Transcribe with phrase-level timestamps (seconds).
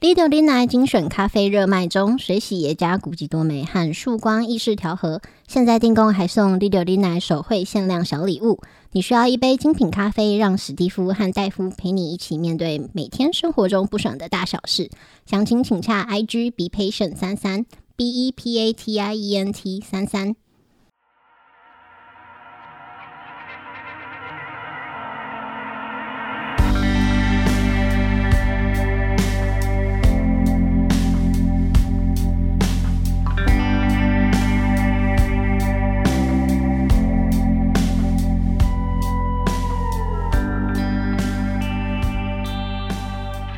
[0.00, 8.60] Lido 林奶精选咖啡热卖中，水洗耶加古籍多美和曙光意式调和，现在订购还送 Lido 林奶手绘限量小礼物。
[8.92, 14.88] 你需要一杯精品咖啡，让史蒂夫和戴夫陪你一起面对每天生活中不爽的大小事。
[15.26, 20.36] 详情请洽 IG be patient 三三 b e p a t i e n t 三三。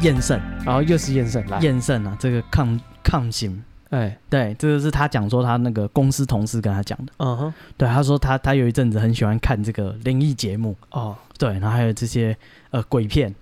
[0.01, 12.37] 验肾，然后又是厌胜，来验肾啊，这个抗抗性，哎，对，这个是他讲说他那个公司同事跟他讲的，嗯哼，对，他说他他有一阵子很喜欢看这个灵异节目，哦，对，然后还有这些
[12.71, 13.35] 呃鬼片，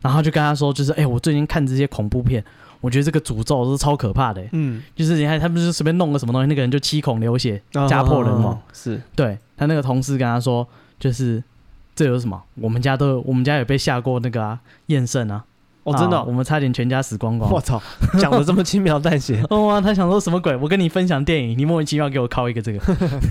[0.00, 2.44] 然后就跟他说，就是哎，我最近看这些恐怖片，
[2.80, 9.00] 我觉得这个诅咒是超可怕的，嗯，就是你看他们就随便弄个什么东西，那个人就七孔流血，家破人亡，是。
[9.14, 10.66] 对，他那个同事跟他说，
[10.98, 11.42] 就是
[11.94, 12.42] 这有什么？
[12.56, 15.44] 我们家都我们家有被下过那个啊验肾啊。
[15.84, 17.50] 哦，真的、哦，我们差点全家死光光。
[17.50, 17.82] 我操，
[18.20, 19.42] 讲的这么轻描淡写。
[19.50, 20.54] 哦啊，他想说什么鬼？
[20.56, 22.78] 我跟你分享电影，你莫名其妙给我靠一个这个，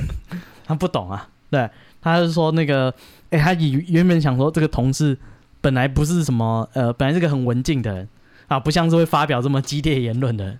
[0.65, 1.29] 他不懂啊。
[1.49, 1.69] 对，
[2.01, 2.93] 他是说那个，
[3.29, 5.17] 哎、欸，他以原本想说这个同事
[5.61, 8.09] 本来不是什么，呃，本来是个很文静的人
[8.47, 10.59] 啊，不像是会发表这么激烈言论的人。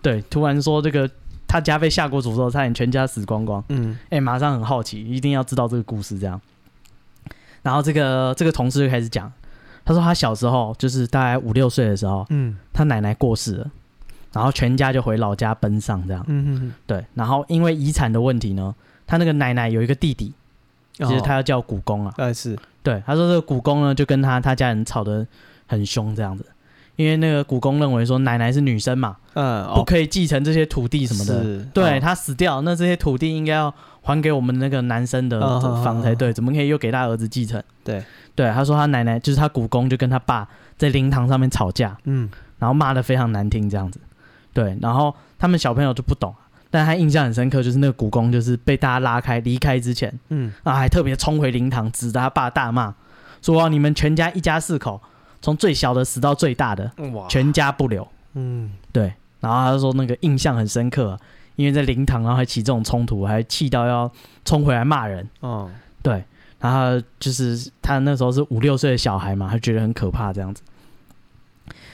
[0.00, 1.10] 对，突然说这个
[1.46, 3.62] 他家被下过诅咒，差点全家死光光。
[3.68, 6.40] 嗯，哎、欸，马上很好奇，一定要知道这个故事这样。
[7.62, 9.30] 然后这个这个同事就开始讲。
[9.86, 13.70] 他说他小时候就是大概五六岁的时候，嗯，他奶奶过世了，
[14.32, 18.74] 然后全家就回老家奔丧这样，嗯哼哼，对，然后因为遗产的问题呢，
[19.06, 20.34] 他那个奶奶有一个弟弟，
[20.98, 22.58] 其实他要叫古公啊，但是。
[22.82, 25.26] 对，他说这个古公呢就跟他他家人吵得
[25.66, 26.46] 很凶这样子，
[26.96, 35.40] 因为那个古公认为说奶奶是女生嘛，嗯，不可以继承这些土地什么的，是对他死掉，那这些土地应该要还给我们那个男生的
[35.84, 37.62] 房才对，怎么可以又给他儿子继承？
[37.84, 38.02] 对。
[38.34, 40.46] 对，他说他奶奶就是他古公，就跟他爸
[40.76, 43.98] 在灵堂上面吵架，嗯，然后骂的非常难听这样子，
[44.52, 46.34] 对，然后他们小朋友就不懂，
[46.70, 52.94] 但他印象很深刻，就是那个古公就是被大家拉开离开之前，嗯，啊还特别冲回灵堂，指着他爸大骂，
[53.40, 55.00] 说你们全家一家四口，
[55.46, 56.90] 从最小的死到最大的，
[57.28, 61.16] 全家不留，嗯，对，然后他说那个印象很深刻，
[61.54, 64.10] 因为在灵堂然后还起这种冲突，还气到要
[64.44, 65.70] 冲回来骂人，哦，
[66.02, 66.24] 对。
[66.58, 70.62] 然后就是他那时候是五六岁的小孩嘛，他觉得很可怕这样子。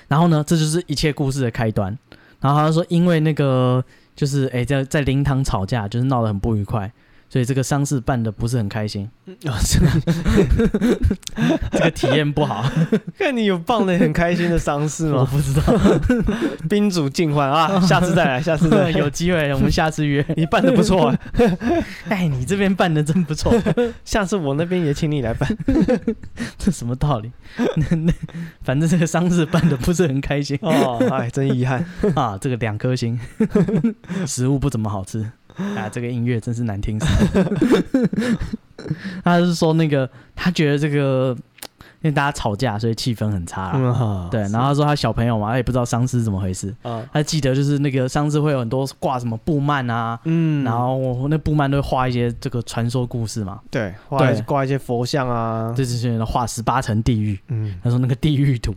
[0.08, 1.98] 然后呢，这就是一切故事的开端。
[2.40, 3.84] 然后他说，因为那个
[4.16, 6.90] 就是哎，在在灵堂吵架，就是闹得很不愉快。
[7.32, 9.08] 所以这个丧事办的不是很开心，
[9.46, 9.54] 哦、
[11.72, 12.70] 这个体验不好。
[13.18, 15.20] 看你有办的很开心的丧事吗？
[15.20, 15.62] 我不知道，
[16.68, 17.80] 宾主尽欢啊！
[17.80, 20.22] 下次再来，下次再来有机会，我们下次约。
[20.36, 21.18] 你办的不错，啊
[22.10, 23.50] 哎，你这边办的真不错，
[24.04, 25.48] 下次我那边也请你来办。
[26.58, 27.32] 这什么道理？
[27.76, 28.12] 那那
[28.60, 31.82] 反正这个丧事办的不是很开心哦，哎，真遗憾
[32.14, 32.36] 啊！
[32.38, 33.18] 这个两颗星，
[34.26, 35.30] 食物不怎么好吃。
[35.56, 37.06] 啊，这个音乐真是难听死！
[39.22, 41.36] 他是说那个，他觉得这个，
[42.00, 43.72] 因为大家吵架，所以气氛很差。
[43.74, 46.74] 嗯、对，然后他说他小朋友嘛，他也不知道丧尸怎么回事。
[46.82, 53.60] 嗯、他记得就是那个丧尸会有很多挂什么布幔啊，嗯，然后那布幔都会画一些这个传说故事嘛。
[53.70, 57.38] 对，画挂一些佛像啊，这些人画十八层地狱。
[57.48, 58.74] 嗯，他说那个地狱图，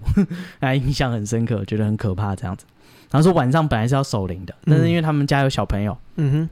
[0.61, 2.65] 他印象很深刻，觉得很可怕这样子。
[3.09, 6.49] 然后说晚上本来是要守灵的，但是因为他们家有小朋友，嗯哼。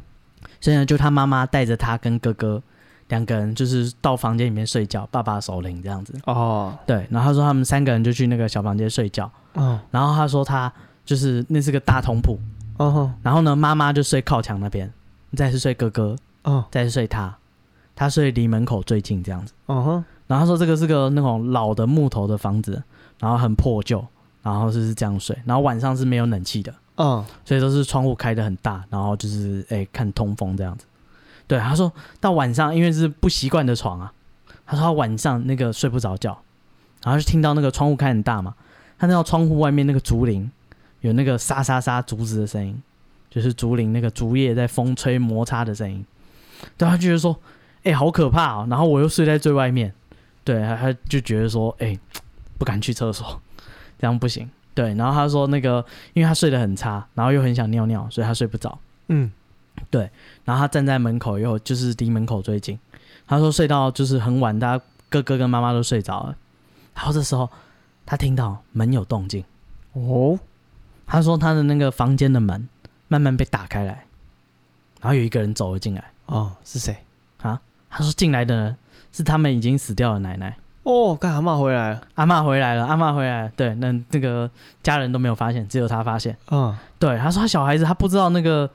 [0.64, 2.64] 现在就他妈妈带着他跟哥哥
[3.10, 6.18] 两个人，就是到房间里面睡觉，爸爸守灵这样子。
[6.26, 9.30] 哦，对，然后他说他们三个人就去那个小房间睡觉。
[9.56, 10.72] 哦，然后他说他
[11.04, 12.40] 就是那是个大通铺。
[12.78, 14.90] 哦，然后呢，妈妈就睡靠墙那边，
[15.36, 16.16] 再是睡哥哥。
[16.44, 17.38] 哦，再是睡他，
[17.94, 19.52] 他睡离门口最近这样子。
[19.66, 22.82] 哦，然后他说这个是个那种老的木头的房子，
[23.20, 24.02] 然后很破旧，
[24.42, 26.74] 然后就是这样睡，然后晚上是没有冷气的。
[26.96, 30.86] 嗯，所以都是窗户开的很大，然后就是哎、看通风这样子。
[31.48, 34.14] 对，他说到晚上，因为是不习惯的床啊，
[34.66, 36.40] 他说他晚上那个睡不着觉，
[37.04, 38.56] 然后就听到那个窗户开很大嘛，
[38.98, 40.50] 他听到窗户外面那个竹林
[41.02, 42.82] 有那个沙沙沙竹子的声音，
[43.30, 46.06] 就是竹林那个竹叶在风吹摩擦的声音。
[46.78, 47.38] 对，他觉得说
[47.84, 49.94] 哎、好可怕哦，然后我又睡在最外面，
[50.44, 51.98] 对，他他就觉得说哎、
[52.58, 53.42] 不敢去厕所，
[54.00, 54.50] 这样不行。
[54.76, 58.78] 对，然后他说那个，因为他睡得很差，然后又很想尿尿，所以他睡不着。
[59.08, 59.32] 嗯，
[59.90, 60.10] 对。
[60.44, 62.78] 然后他站在门口，又就是离门口最近。
[63.28, 66.36] 他说睡到就是很晚，大家哥哥跟妈妈都睡着了。
[66.96, 67.50] 然后这时候
[68.06, 69.44] 他听到门有动静。
[69.94, 70.40] 哦，
[71.06, 72.68] 他说他的那个房间的门
[73.08, 74.06] 慢慢被打开来，
[75.02, 76.04] 然后有一个人走了进来。
[76.26, 76.98] 哦，是谁
[77.42, 77.62] 啊？
[77.90, 78.78] 他说进来的人
[79.12, 80.58] 是他们已经死掉的奶奶。
[80.84, 83.52] 哦，干阿嬷回来了，阿嬷回来了，阿嬷回来了。
[83.56, 84.50] 对，那那个
[84.82, 86.36] 家人都没有发现，只有他发现。
[86.52, 88.70] 嗯，对，他说他小孩子他不知道那个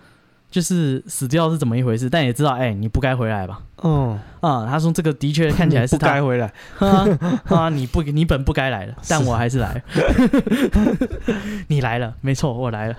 [0.51, 3.61] 就是死掉是怎么一回事，但也知道哎、欸，你不该回来吧？
[3.83, 6.51] 嗯啊，他说这个的确看起来是他不该回来
[6.81, 7.07] 啊，
[7.49, 9.81] 啊，你不你本不该来的，但我还是来了。
[11.69, 12.97] 你来了，没错，我来了。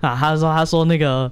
[0.00, 1.30] 啊，他说他说那个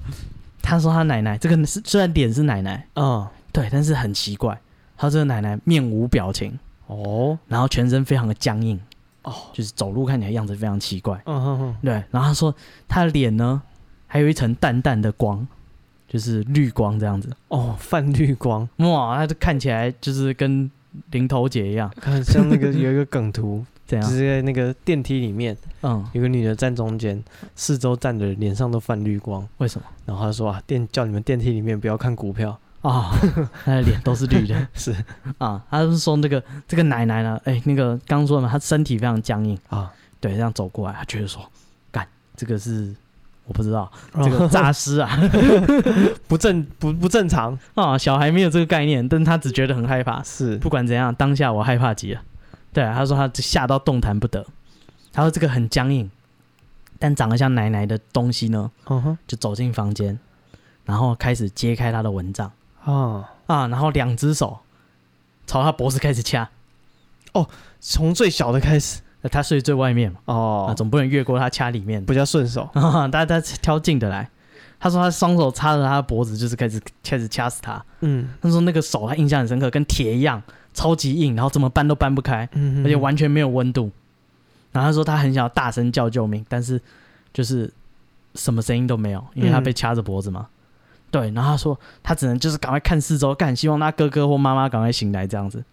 [0.60, 4.60] 他说他奶奶这个是虽然脸是奶奶，嗯，对，但是很奇怪，
[4.98, 6.58] 他这个奶奶面无表情。
[6.88, 8.78] 哦，然后全身非常的僵硬，
[9.22, 12.54] 哦，就是走路看起来样子非常奇怪，嗯哼哼，对，然后他说
[12.88, 13.62] 他的脸呢，
[14.06, 15.46] 还有一层淡淡的光，
[16.08, 20.70] 就是绿光这样子，哦，泛绿光，哇，他就看起来就是跟
[21.10, 27.22] 零头姐一样，看像那个有一个梗图， 这样，就是在那个电梯里面，嗯，有个女的站中间，
[27.54, 29.86] 四周站的人脸上都泛绿光，为什么？
[30.06, 32.58] 然后他说啊，电叫你们电梯里面不要看股票。
[32.82, 33.10] 啊，
[33.64, 34.94] 他的脸都是绿的， 是。
[35.38, 39.58] 啊，他是说那个这个奶奶呢，哎、欸，那个刚说嘛，她身体非常僵硬。
[39.68, 41.42] 啊，对，这样走过来，他觉得说，
[41.90, 42.94] 干，这个是
[43.46, 43.90] 我不知道，
[44.22, 45.10] 这个诈尸啊，
[46.28, 47.58] 不正不不正常。
[47.74, 52.20] 啊，小孩没有这个概念，但他只觉得很害怕，是，不管怎样，当下我害怕极了，
[52.72, 54.46] 对啊，他说他吓到动弹不得，
[55.12, 56.08] 他说这个很僵硬，
[57.00, 58.70] 但长得像奶奶的东西呢，
[59.26, 60.18] 就走进房间，
[60.84, 62.52] 然后开始揭开他的蚊帐。
[62.84, 63.66] 啊啊！
[63.68, 64.58] 然后两只手
[65.46, 66.48] 朝他脖子开始掐，
[67.32, 67.48] 哦，
[67.80, 72.68] 从最小的开始，他睡最外面嘛，哦，啊，总不能越过他掐里面，比较顺手。
[73.10, 74.28] 大家挑近的来，
[74.78, 77.84] 他说他双手插着他的脖子，就是开始开始掐死他。
[78.00, 80.42] 嗯，他说那个手他印象很深刻，跟铁一样，
[80.74, 83.90] 超级硬，然后怎么搬都搬不开，嗯，而且完全没有温度。
[84.70, 86.80] 然后他说他很想要大声叫救命，但是
[87.32, 87.72] 就是
[88.34, 90.46] 什么声音都没有，因为他被掐着脖子嘛。
[91.10, 95.64] 对，然后他说他只能就是赶快看四周，干希望他哥哥或妈妈赶快醒来这样子。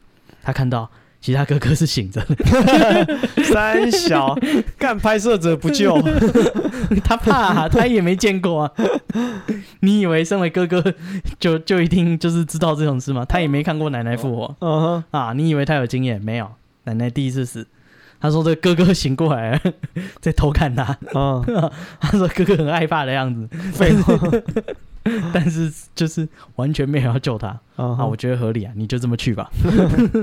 [0.41, 0.89] 他看到
[1.19, 4.37] 其实他哥哥是醒着的， 三小
[4.77, 5.99] 干拍摄者不救，
[7.03, 8.71] 他怕、啊，他也没见过啊。
[9.79, 10.83] 你以为身为哥哥
[11.39, 13.25] 就就一定就是知道这种事吗？
[13.25, 14.55] 他也没看过奶奶复活，
[15.11, 16.21] 啊，你以为他有经验？
[16.21, 16.51] 没有，
[16.83, 17.65] 奶奶第一次死。
[18.19, 19.61] 他说这哥哥醒过来了，
[20.21, 21.43] 在偷看他，嗯，
[21.99, 24.13] 他说哥哥很害怕的样子，废话。
[25.31, 28.03] 但是就是完全没有要救他啊！
[28.03, 29.49] 我觉得合理啊，你就这么去吧。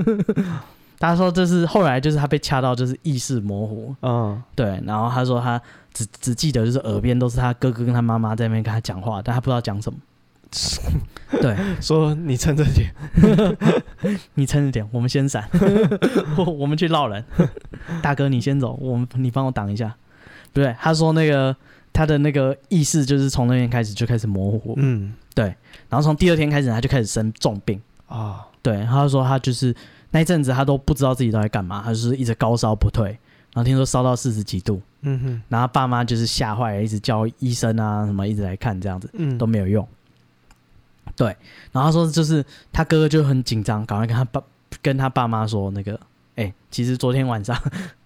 [0.98, 4.82] 他说这是后来就是他被掐到就是意识模糊，嗯，对。
[4.84, 5.60] 然后他说他
[5.92, 9.98] 只只记得就是耳边都是他哥哥跟他妈妈在那边跟他讲话，但他不知道讲什么。
[11.40, 12.92] 对，说你撑着点，
[14.34, 15.48] 你撑着点，我们先闪，
[16.36, 17.24] 我我们去烙人。
[18.02, 19.94] 大哥你先走，我们你帮我挡一下。
[20.52, 21.56] 不对，他说那个。
[21.92, 25.44] 他的那个意识就是从那天开始就开始模糊，嗯，对，
[25.88, 27.80] 然后从第二天开始他就开始生重病。
[28.06, 29.74] 啊，哦、对，他就说他就是
[30.10, 33.08] 那一阵子他都不知道自己都在干嘛，他就是一直高烧不退，
[33.52, 39.86] 然后听说烧到四十几度，嗯哼，然后爸妈就是吓坏了，一直叫医生啊什么一直来看这样子，嗯，都没有用，
[41.16, 41.28] 对，
[41.72, 44.42] 然后他说就是他哥哥就很紧张，赶快跟他爸
[44.80, 45.98] 跟他爸妈说那个。
[46.34, 47.54] 哎、欸，其实昨天晚上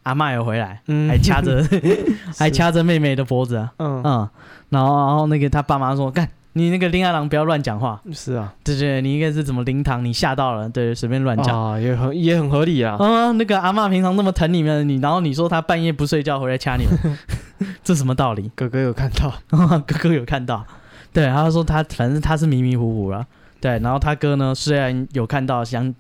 [0.07, 1.61] 阿嬷有回来，嗯、还掐着
[2.39, 4.01] 还掐着妹妹的脖子啊，嗯。
[4.05, 4.29] 嗯，
[4.69, 11.73] 然后然后那个他爸妈说，干你那个林阿郎不要乱讲话，是啊，对对，你应该是怎么灵堂你吓到了，对，随便乱讲。
[11.73, 17.19] 啊，也很也很合理啊，啊，那个阿嬷平常那么疼你们，你然后你说他半夜不睡觉回来掐你们，
[17.83, 18.51] 这什么道理？
[18.55, 19.33] 哥哥有看到，
[19.81, 20.65] 哥哥有看到，
[21.13, 23.27] 对，他说他反正他是迷迷糊糊了，
[23.61, 25.93] 对，然后他哥呢虽然有看到想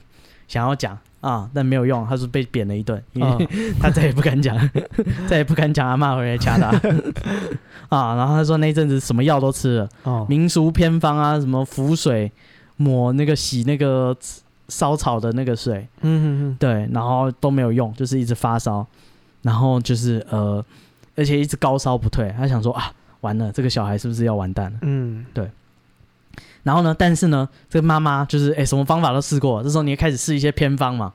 [0.46, 0.96] 想要讲。
[1.26, 1.50] 啊！
[1.52, 3.48] 但没有用，他是被扁了一顿，因为
[3.80, 4.56] 他再也不敢讲，
[5.26, 6.68] 再也不敢讲阿嬷回来掐他
[7.88, 8.14] 啊！
[8.14, 12.30] 然后他说那阵子什么药都吃了，哦、民俗偏方啊，什么符水
[12.76, 14.16] 抹那个洗那个
[14.68, 18.86] 烧草的那个水，嗯嗯嗯，对，然后都没有用，就是一直发烧，
[19.42, 20.64] 然后就是呃，
[21.16, 22.92] 而且一直高烧不退，他想说啊，
[23.22, 24.78] 完了，这个小孩是不是要完蛋了？
[24.82, 25.50] 嗯，对。
[26.66, 26.92] 然后呢？
[26.98, 29.62] 但是呢，这个妈妈就是哎，什么方法都试过。
[29.62, 31.12] 这时候你也开始试一些偏方嘛。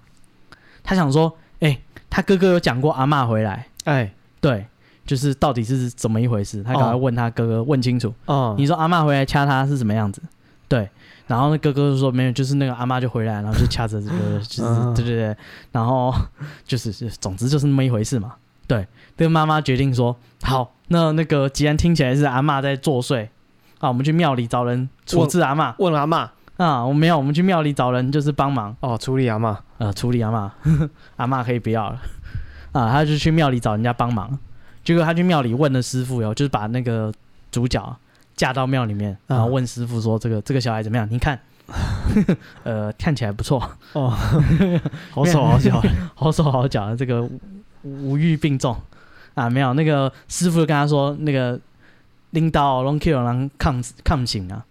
[0.82, 1.78] 他想说，哎，
[2.10, 4.66] 他哥哥有讲过阿嬷回来，哎，对，
[5.06, 6.64] 就是到底是怎么一回事？
[6.64, 8.14] 他赶快问他哥哥问清楚。
[8.28, 10.22] 哦，你说阿嬷回来掐他是什么样子？
[10.70, 10.90] 对，
[11.28, 15.36] 然后那哥哥就说没有，就是那个阿妈就回来，然后就掐着这个，就是对对对，
[15.74, 16.14] 然后
[16.66, 18.36] 就是总之就是那么一回事嘛。
[18.68, 23.28] 对，这个妈妈决定说，好，那那个既然听起来是阿嬷在作祟。
[23.82, 25.74] 啊，我们去庙里找人处置阿嬷。
[25.80, 29.58] 问阿嬷啊，我没有，我们去庙里找人就是帮忙哦，处理阿嬷。
[29.80, 30.50] 呃，处理阿嬷，
[31.18, 32.00] 阿嬷可以不要了。
[32.72, 34.38] 啊，他就去庙里找人家帮忙。
[34.84, 37.12] 结果他去庙里问了师傅哟，就是把那个
[37.52, 37.98] 主角
[38.36, 41.08] 架到庙里面，然后问师傅说：“这个这个小孩怎么样？
[41.10, 41.40] 你看，
[42.64, 43.62] 呃，看起来不错
[43.94, 44.10] 哦，
[45.12, 45.82] 好手好脚，
[46.16, 47.28] 好手好脚，这个
[47.84, 48.76] 无欲并重
[49.34, 51.60] 啊，没有那个师傅就跟他说，那个
[52.32, 54.66] 拎刀拢 Q 人抗抗醒啊。”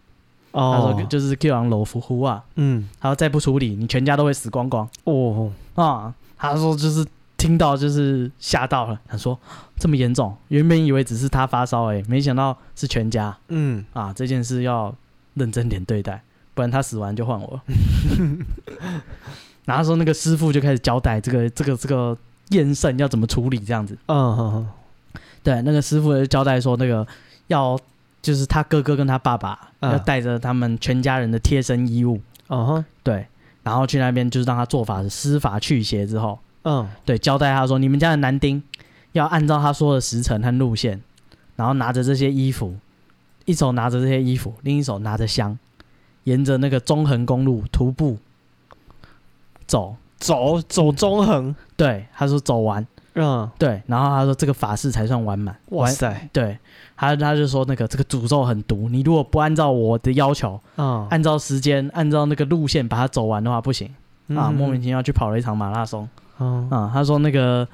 [0.52, 4.88] 哦，他说就是 Q 狼罗浮呼啊，嗯，他说再不处理，你全家都会死光光。
[5.04, 9.38] 哦，啊，他说就是听到就是吓到了，他说
[9.78, 13.38] 这么严重，原本以为只是他发烧哎，没想到是全家。
[13.46, 14.92] 嗯，啊，这件事要
[15.34, 16.20] 认真点对待，
[16.52, 17.60] 不然他死完就换我。
[19.66, 23.96] 然后说那个师傅就开始交代这个这个这个验肾要怎么处理这样子。
[24.06, 24.66] 嗯
[25.44, 27.06] 对，那个师傅就交代说那个
[27.50, 27.78] 要。
[28.22, 33.26] 就是他哥哥跟他爸爸要带着他们全家人的贴身衣物，嗯哼，对，
[33.62, 38.62] 然后去那边就是让他做法施法去邪之后，嗯，对，交代他说你们家的男丁
[39.12, 41.00] 要按照他说的时辰和路线，
[41.56, 42.76] 然后拿着这些衣服，
[43.46, 45.58] 一手拿着这些衣服，另一手拿着香，
[46.24, 48.18] 沿着那个中横公路徒步
[49.66, 49.96] 走。
[50.18, 56.58] 走走中横，对，他说走完，嗯，对，然后他说这个法事才算完满，哇塞，对。
[56.96, 63.90] 他他就说那个这个诅咒很毒，你如果不按照我的要求，嗯，按照时间，按照那个路线把它走完的话不行，
[64.28, 66.06] 嗯、啊，莫名其妙去跑了一场马拉松，
[66.38, 67.66] 嗯，啊，他说那个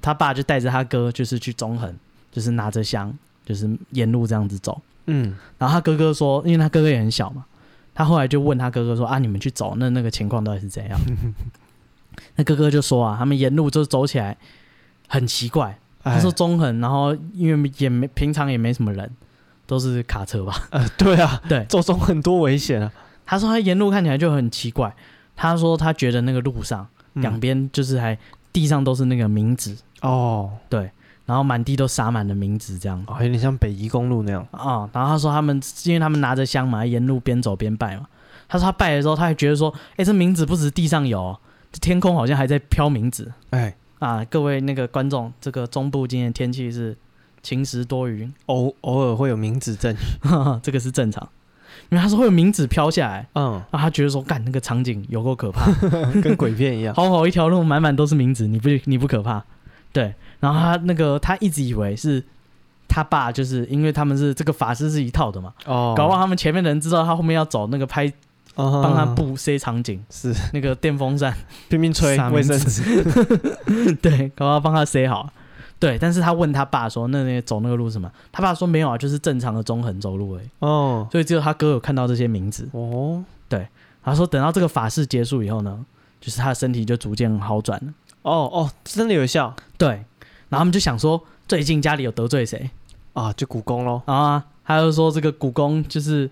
[0.00, 1.94] 他爸就带着他哥就是去中横，
[2.32, 3.12] 就是拿着香，
[3.44, 7.44] 就是沿路这样子走，嗯，然后他哥哥说，因为他哥哥也很小嘛，
[7.94, 10.98] 他后来就问他哥哥说啊，你们去走那那个情况到底是怎样？
[12.36, 14.34] 那哥哥就说啊，他们沿路就走起来
[15.08, 15.78] 很奇怪。
[16.02, 19.10] 他说中横，然后因为也没平常也没什么人，
[19.66, 20.54] 都是卡车吧？
[20.68, 22.92] 呃，对啊， 对，走中横多危险啊！
[23.24, 24.94] 他说他沿路看起来就很奇怪。
[25.34, 28.16] 他说他觉得那个路上两边就是还
[28.52, 30.90] 地上都是那个冥纸哦，对，
[31.24, 34.86] 然后满地都撒满了冥纸，这样哦，有点像北宜公路那样啊。
[34.92, 38.06] 然后他说他们因为他们拿着香嘛，沿路边走边拜嘛。
[38.46, 41.34] 他说他拜的时候，他还觉得说，哎，这冥纸不止地上有，
[41.72, 43.74] 这天空好像还在飘冥纸，哎。
[43.98, 46.96] 啊，各位那个观众，这个中部今天天气是
[47.42, 49.98] 晴时多云，偶偶尔会有明子阵雨，
[50.62, 51.26] 这个是正常。
[51.90, 55.70] 因为他说会有名字飘下来，嗯，啊他觉得说，干那个场景有够可怕，
[56.22, 56.94] 跟鬼片一样。
[56.96, 59.44] 好好一条路，满满都是名字，你不你不可怕？
[59.92, 60.14] 对。
[60.40, 62.22] 然后他那个他一直以为是
[62.88, 68.12] 他爸，就是因为他们是这个法师是一套的嘛，哦，搞不好他们前面的人知道他后面要走那个拍。
[68.54, 71.36] 帮他布塞场景，是那个电风扇
[71.68, 73.02] 拼命吹卫生纸，
[74.00, 75.28] 对，刚刚帮他塞好，
[75.80, 75.98] 对。
[75.98, 82.68] 但是他问他爸说：“那那走那个路什么？”他爸说：“没有啊，就是正常的中横走路而已。”哦，所以只有他哥有看到这些名字。
[82.72, 83.66] 哦，对。
[84.04, 85.84] 他说：“等到这个法事结束以后呢，
[86.20, 87.92] 就是他的身体就逐渐好转了。”
[88.22, 89.54] 哦哦，真的有效。
[89.76, 89.88] 对。
[89.88, 92.70] 然后他们就想说，最近家里有得罪谁
[93.14, 93.32] 啊？
[93.32, 94.00] 就古公喽。
[94.06, 96.30] 啊，他就说这个古公就是。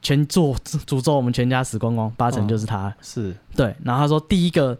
[0.00, 2.88] 全做诅咒我们全家死光光，八成就是他。
[2.88, 4.76] 哦、是对，然后他说第一个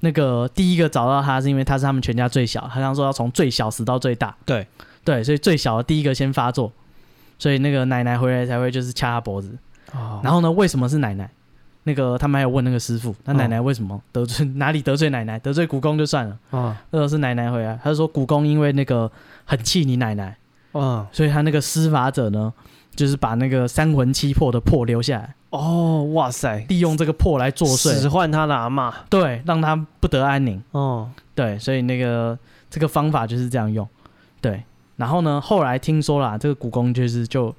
[0.00, 4.36] 那个第一个找到他是因为他是他们全家最小，他刚说要从最小死到最大。
[4.44, 4.66] 对
[5.04, 6.72] 对，所以最小的第一个先发作，
[7.38, 9.56] 所以那个奶奶回来才会就是掐他脖子。
[9.92, 11.30] 哦、然后呢，为什么是奶奶？
[11.84, 15.38] 那个他们还有问那个师傅，那奶奶为什么得罪、哦、 哪里得罪奶奶？
[15.38, 16.36] 得罪古公就算了。
[16.50, 19.08] 啊，那个是奶奶回来，他就说古公因为那个
[19.44, 20.36] 很气你奶奶，
[20.72, 22.52] 嗯，所以他那个施法者呢。
[22.96, 26.64] 就是把那个三魂七魄的魄留下来哦，哇塞！
[26.68, 30.60] 利用这个魄来作祟，使唤他的阿嬷，对，让他不得安宁。
[30.72, 32.36] 哦，对，所以那个
[32.68, 33.86] 这个方法就是这样用，
[34.40, 34.64] 对。
[34.96, 37.54] 然后呢，后来听说啦，这个古公就是就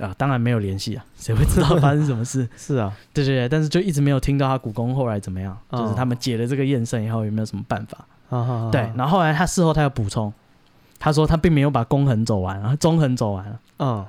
[0.00, 2.48] 啊，当然没有联系啊， 谁会知道发生什么事？
[2.56, 8.04] 是啊，对对对，但是就一直没有听到他古公后来怎么样，哦、就是他们解了这个验肾以后有没有什么办法？
[8.30, 10.32] 哦、对，然后后来他事后他有补充，
[10.98, 13.60] 他说他并没有把公横走完，然后中横走完了。
[13.78, 14.04] 嗯。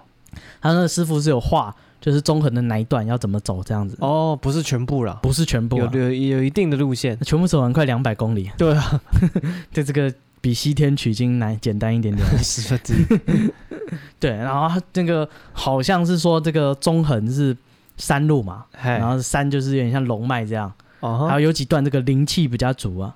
[0.62, 3.98] 他那个师傅是有画，就是中横的哪一段要怎么走这样子。
[4.00, 8.50] 哦，不是全部了，不是全部，有有有一定的路线，全部走完快两百公里。
[8.58, 9.01] 对啊，
[9.74, 12.94] 对这个比西天取经难简单一点点， 十分之
[14.20, 17.56] 对，然后他那个好像是说这个中横是
[17.98, 18.91] 山路嘛，嘿。
[18.91, 23.15] 然后山就是有点像龙脉这样，还有有几段这个灵气比较足啊，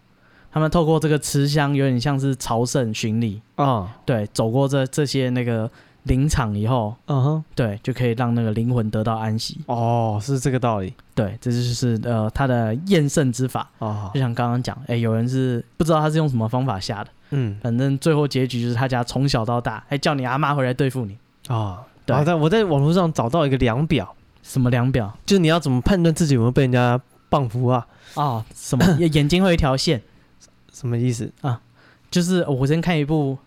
[0.52, 3.42] 他们透过这个吃香有点像是朝圣巡礼。
[3.56, 5.70] 啊，哦、对，走过这这些那个。
[6.04, 9.60] 临场以后，嗯哼，对，就可以让那个灵魂得到安息。
[9.68, 10.94] 哦，是这个道理。
[11.14, 13.70] 对，这就是呃他的验圣之法。
[13.80, 17.10] 哦，就像刚刚讲，哎，有人是不知道他是用什么方法下的。
[17.32, 21.18] 嗯，反正最后结局就是他家从小到大，还叫你阿妈回来对付你。
[21.50, 22.16] 哦，对。
[22.18, 25.16] 我在我在网络上找到一个量表，什么量表？
[25.26, 27.86] 就是你要怎么判断自己有没有被人家棒服啊？
[28.16, 28.84] 哦，什么？
[29.00, 30.02] 眼睛会有一条线，
[30.74, 31.62] 什么意思啊？
[32.10, 33.38] 就是我先看一部，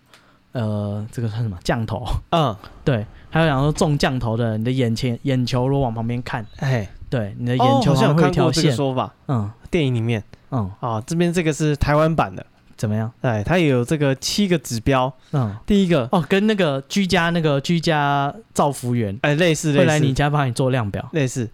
[0.55, 1.57] 呃，这个算什么？
[1.63, 2.05] 降头？
[2.31, 8.35] 嗯， 对，还有讲说中降头的，你的眼前眼球如果往旁边看，哎，对，你的眼球上会一条线。
[8.41, 12.45] 哦、好像有看过这个说法，嗯，电影里面，嗯，啊，这边这个是台湾版的。
[12.77, 13.09] 怎么样？
[13.21, 15.11] 哎，它也有这个七个指标。
[15.31, 16.09] 嗯，第一个。
[16.11, 19.79] 哦，跟那个居家那个居家造福员哎类似，类似。
[19.79, 21.07] 会来你家帮你做量表。
[21.13, 21.49] 类似，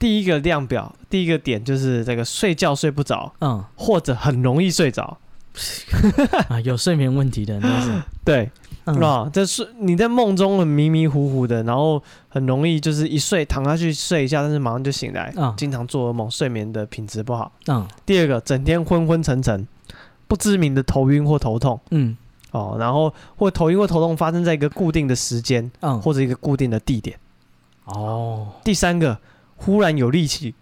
[0.00, 5.16] 第一个量表，第一个点就是这个睡觉睡不着，嗯，或者很容易睡着
[6.48, 8.02] 啊，有睡眠问题的那是。
[8.24, 8.50] 对，
[8.84, 17.52] 嗯、啊，这是你在梦中很迷迷糊糊的，然后很容易就是一睡躺下去睡一下，但是马上就醒来，嗯，经常做噩梦，睡眠的品质不好。
[17.66, 19.66] 嗯，第二个，整天昏昏沉沉。
[20.26, 22.16] 不知名的头晕或头痛，嗯，
[22.50, 27.16] 哦，然后或头晕或头痛发生在一个固定的时间，嗯，或者一个固定的地点，
[27.84, 28.48] 哦。
[28.64, 29.20] 第三个，
[29.56, 30.54] 忽然有力气，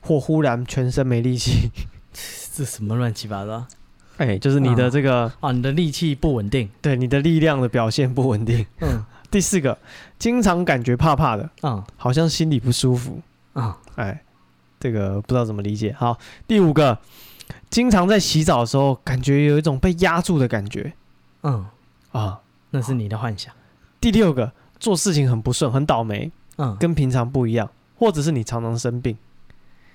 [0.00, 1.68] 或忽然全身没力气，
[2.54, 3.66] 这什么乱七八糟？
[4.22, 8.64] 哎，就是你的这个啊、哦，你的力气不稳定，对，你的力量的表现不稳定。
[8.80, 9.04] 嗯。
[9.30, 9.76] 第四个，
[10.18, 13.20] 经常感觉怕怕的，嗯，好像心里不舒服，
[13.54, 14.22] 嗯，哎，
[14.78, 15.94] 这个不知道怎么理解。
[15.98, 16.98] 好，第五个。
[17.68, 20.92] 经常在洗澡的时候，感觉有一种被压住的感觉。
[21.42, 21.66] 嗯，
[22.12, 23.52] 啊，那是你的幻想。
[24.00, 26.30] 第六个，做事情很不顺，很倒霉。
[26.56, 29.16] 嗯，跟平常不一样，或者是你常常生病。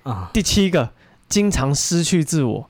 [0.02, 0.92] 啊，第七个，
[1.28, 2.68] 经常失去自我，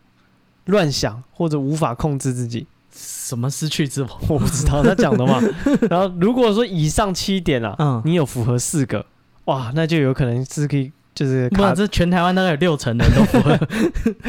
[0.69, 2.67] 乱想或者无法控制自己。
[2.91, 4.09] 什么失去自我？
[4.31, 5.39] 我不知道他讲的嘛。
[5.91, 9.05] 然后如果说以上七点啊，嗯，你有符合四个，
[9.45, 10.91] 哇，那就有可能是可以。
[11.15, 13.59] 就是，哇，这全台湾大概有六成的人都符合。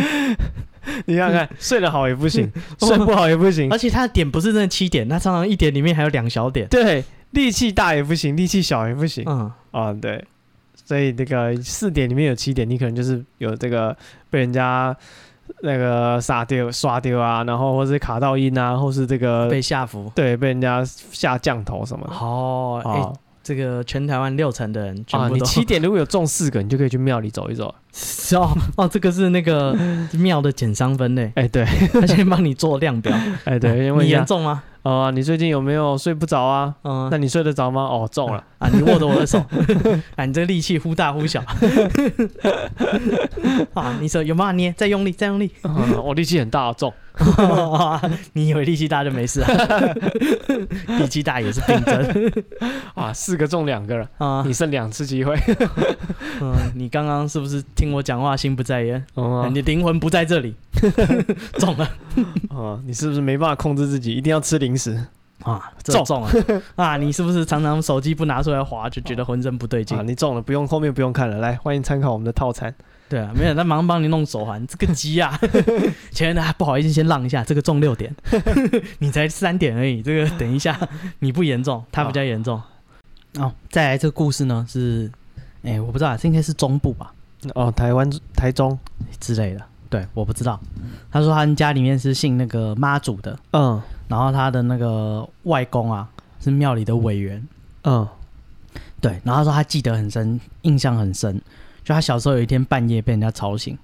[1.05, 6.67] 你看看，睡得好也不行，睡不好也不行，而且他的点不是真的七点，他常常一点里面还有两小点。
[6.67, 9.23] 对，力气大也不行，力气小也不行。
[9.27, 10.25] 嗯啊，对，
[10.83, 13.95] 所以那个四点里面有七点，你可能就是有这个
[14.31, 14.95] 被人家
[15.61, 22.13] 那个杀丢、刷丢啊，然后或是卡到音啊，或是这个被下服，对，被人家下降头什么的。
[22.15, 23.13] 哦，哎、欸。
[23.41, 27.73] 这个全台湾六成的人全部都，啊，你七点如果有中四个，你就可以去庙里走一走。
[28.35, 29.75] 哦哦，这个是那个
[30.13, 31.31] 庙的减伤分类。
[31.33, 33.11] 哎，对，他先帮你做量表。
[33.45, 34.61] 哎，对，你严重吗？
[34.89, 36.73] 哦，你最近有没有睡不着啊？
[36.83, 37.83] 嗯，那你睡得着吗？
[37.83, 38.67] 哦，中了啊！
[38.73, 39.37] 你握着我的手，
[40.17, 41.39] 啊，你这力气忽大忽小。
[43.75, 44.73] 啊，你手有没有捏？
[44.75, 45.51] 再用力，再用力。
[46.03, 46.91] 我力气很大，中。
[48.31, 49.49] 你以为力气大就没事啊？
[50.99, 52.31] 力气大也是病症。
[52.95, 54.41] 啊，四个中两个了啊！
[54.45, 55.37] 你剩两次机会。
[56.41, 59.05] 嗯，你刚刚是不是听我讲话心不在焉？
[59.15, 60.55] 哦，你的灵魂不在这里。
[61.57, 61.83] 中了。
[62.49, 64.13] 啊，你是不是没办法控制自己？
[64.13, 65.05] 一定要吃零食
[65.43, 65.71] 啊？
[65.83, 66.31] 中中啊！
[66.75, 69.97] 啊，你是不是常常手机不拿出来滑就觉得浑身不对劲？
[69.97, 71.37] 啊，你中了，不用后面不用看了。
[71.39, 72.73] 来，欢迎参考我们的套餐。
[73.09, 74.65] 对啊，没有，他马上帮你弄手环。
[74.67, 75.37] 这个鸡啊，
[76.11, 77.43] 前面的还不好意思，先让一下。
[77.43, 78.15] 这个中六点，
[78.99, 80.01] 你才三点而已。
[80.01, 80.79] 这个等一下，
[81.19, 82.61] 你不严重，他比较严重。
[83.37, 85.11] 哦，再来这个故事呢是，
[85.63, 87.11] 哎，我不知道，这应该是中部吧？
[87.55, 88.77] 哦，台湾台中
[89.19, 89.61] 之类的。
[89.89, 90.59] 对，我不知道。
[91.11, 96.09] 他说他们家里面是信那个妈祖的，嗯，然后他的那个外公啊
[96.41, 97.47] 是庙里的委员，
[97.83, 98.05] 嗯，
[98.99, 101.41] 对，然后他说他记得很深，印象很深。
[101.83, 103.77] 就他小时候有一天半夜被人家吵醒，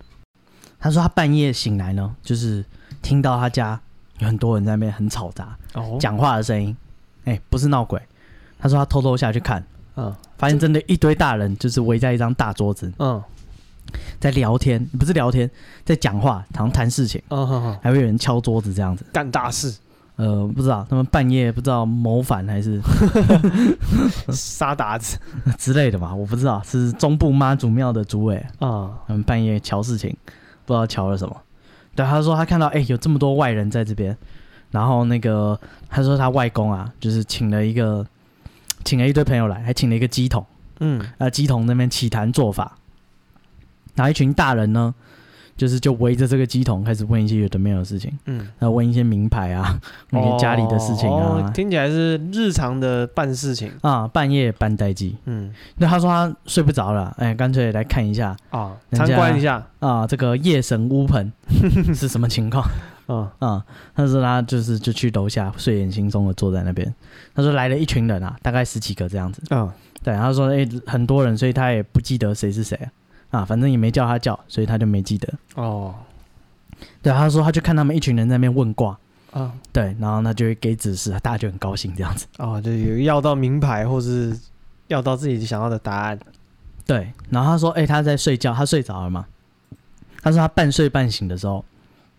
[0.80, 2.66] 他说他半夜醒来呢，就是
[3.02, 3.80] 听到他家
[4.20, 6.76] 有很多人在那边很吵杂，哦，讲话的声音，
[7.26, 8.02] 哎、欸，不是闹鬼。
[8.58, 9.64] 他说他偷偷下去看，
[9.96, 13.22] 嗯，发现真的一堆大人就是围在一张大桌子，嗯，
[14.20, 15.50] 在聊天，不是聊天，
[15.84, 17.78] 在讲话，好像谈事情，嗯。
[17.82, 19.76] 还会有人敲桌子这样子，干大事。
[20.18, 22.80] 呃，不知道他们半夜不知道谋反还是
[24.32, 25.18] 杀鞑子
[25.58, 26.16] 之类的吧？
[26.16, 30.16] 我不知道，是中部妈祖庙的主委啊，他们半夜瞧事情，
[30.66, 31.36] 不知道瞧了什么。
[31.96, 34.18] 对，他说他看到哎、欸，有这么多外人在这边，
[34.72, 38.06] 然后那个他说他外公啊，就是请了一个
[38.86, 40.46] 请了一堆朋友来，还请了一个鸡童，
[40.80, 42.78] 嗯，啊鸡童那边起坛做法，
[43.96, 44.96] 然后一群大人呢。
[45.58, 49.80] 就是就围着这个机桶开始问一些有的没有的事情，嗯，然后问一些名牌啊，
[50.12, 53.72] 一些家里的事情啊，哦、听起来是日常的办事情。
[53.82, 59.66] 啊，半夜办待机，嗯，那他说他睡不着了，哎，干脆来看一下啊，参观一下。
[59.80, 61.32] 啊，这个夜神乌盆
[61.96, 62.64] 是什么情况？
[63.08, 63.64] 啊啊，
[63.96, 66.92] 他说他就是就去楼下睡眼惺忪的坐在那边，
[67.36, 69.72] 他说来了一群人啊，大概十几个这样子，嗯，
[70.04, 72.90] 对，他说哎很多人，所以他也不记得谁是谁啊。
[73.36, 75.34] 啊，反正也没叫他叫，所以他就没记得。
[75.56, 75.94] 哦，
[77.02, 78.98] 对，他说他就看他们一群人在那边问卦，
[79.32, 82.26] 啊，对，然后他就会给指示，大家就很高兴这样子。
[82.38, 84.38] 哦，就有要到名牌，或是
[84.88, 86.20] 要到自己想要的答案。
[86.86, 89.26] 对，然后他说，哎、欸，他在睡觉，他睡着了嘛？
[90.22, 91.64] 他说他半睡半醒的时候，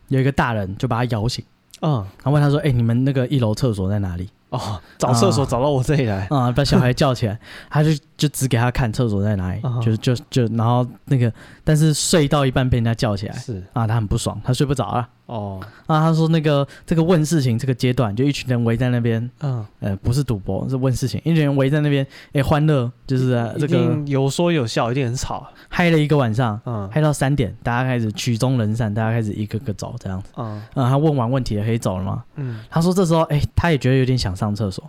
[0.09, 1.45] 有一个大人就把他摇醒。
[1.83, 6.51] 嗯，然后问他说：“哎，你们那个一楼厕所在哪里？”哦，找厕所找到我这里来啊！
[6.53, 7.39] 把小孩叫起来，
[7.71, 11.33] 他就就只给他看厕所在哪里，就就就然后那个，
[11.65, 15.09] 但是睡到一半被人家叫起来，是啊，他很不爽，他睡不着了。
[15.27, 30.23] 哦，那，他说那个这个问事情这个阶段，就一群人围在那边，嗯，呃，不是赌博，是问事情，一群人围在那边，哎，欢乐就是这个有说有笑，一定很吵，嗨了一个晚上，嗯，嗨到三点，大家开始曲终人散，大家开始一个个走这样。
[30.23, 32.23] 子，嗯，啊，他问完问题了，可以走了吗？
[32.37, 34.89] 嗯，他说这时候，哎，他也觉得有点想上厕所，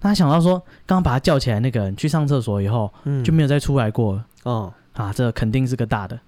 [0.00, 4.72] 他想到说，刚刚把他叫起来那个人去上厕所以后，嗯，就没有再出来过，嗯。
[4.96, 6.18] 啊，这肯定是个大的，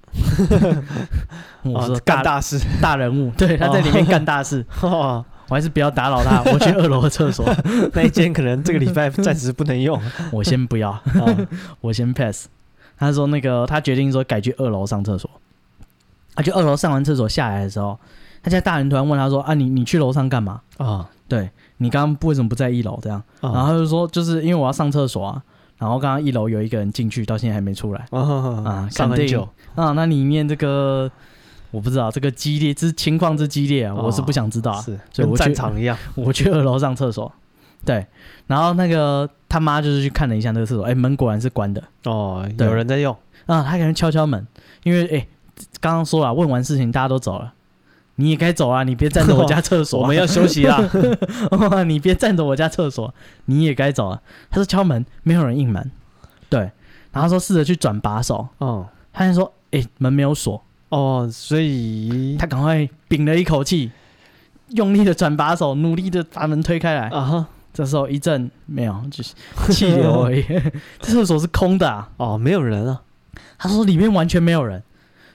[1.62, 7.48] 我说干大事， 大人物， 对，他在里面干大事，我还是不要打扰他，我去二楼的厕所，
[7.94, 10.98] 那一间可能这个礼拜暂时不能用，我先不要，
[11.80, 12.46] 我先 pass。
[12.98, 15.30] 他说那个他决定说改去二楼上厕所，
[16.34, 17.98] 他去二楼上完厕所下来的时候，
[18.42, 21.08] 他家大人突然问他说啊，你你去楼上干嘛啊？
[21.28, 23.22] 对，你刚刚为什么不在一楼这样？
[23.40, 25.42] 然后他就说就是因为我要上厕所啊。
[25.78, 29.92] 然后刚刚一楼有一个人进去，到现在还没出来啊，上很久啊。
[29.92, 31.10] 那里面这个
[31.70, 34.80] 我不知道，这个激烈之情况之激烈啊，我是不想知道啊。
[34.82, 35.96] 是，跟战场一样。
[36.16, 37.32] 我去二楼上厕所，
[37.84, 38.06] 对，
[38.46, 43.62] 然后那个他妈就是去看了一下那个厕所，哎，门果然是关的哦，有人在用啊。
[43.62, 44.46] 他可能敲敲门，
[44.82, 45.26] 因为哎，
[45.80, 47.54] 刚刚说了，问完事情大家都走了。
[48.20, 48.82] 你也该走啊！
[48.82, 50.76] 你别占着我家厕所， 我们要休息啊！
[51.86, 54.20] 你别占着我家厕所，你也该走啊！
[54.50, 55.90] 他说敲门，没有人应门，
[56.48, 56.72] 对，
[57.12, 63.92] 然后说试着去转把手，哦，他就说，哎，门没有锁，哦，所以他赶快屏了一口气，
[64.70, 67.46] 用力的转把手，努力的把门推开来啊哈！
[67.72, 69.32] 这时候一阵没有，就是
[69.70, 70.44] 气流而已，
[70.98, 72.10] 这厕所是空的啊！
[72.16, 73.02] 哦，没有人啊！
[73.56, 74.82] 他说里面完全没有人。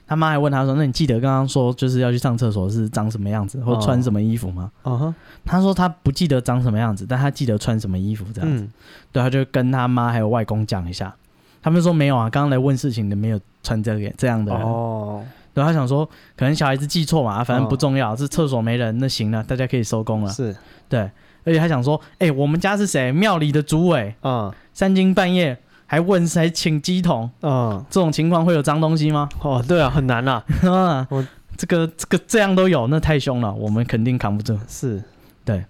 [0.06, 5.14] 他妈还问他说：“那你记得刚刚说就是要去上厕所是长什么样子，或穿什么衣服吗？”哦 uh huh.
[5.46, 8.62] 他说他不记得长什么样子，但他记得穿什么衣服这样子。
[8.64, 8.72] 嗯、
[9.12, 11.14] 对，他就跟他妈还有外公讲一下，
[11.62, 14.52] 他们说没有啊，刚刚来问事情的没有穿这个这样的。
[14.52, 16.04] 哦，对，他想说
[16.36, 20.30] 可能小孩子记错嘛，反正不重要，是厕所没人，那行了，大家可以收工了。
[20.30, 20.54] 是，
[20.86, 21.00] 对，
[21.44, 23.10] 而且他想说，哎、欸，我们家是谁？
[23.10, 25.58] 庙里的主委啊，嗯、三更半夜。
[25.86, 27.30] 还问谁请鸡桶？
[27.42, 29.28] 嗯，这种情况会有脏东西吗？
[29.40, 30.44] 哦，对啊，很难啊。
[31.10, 34.58] 我这个这个这样都有，那太凶了，我们肯定扛不住。
[34.68, 35.02] 是，
[35.44, 35.64] 对。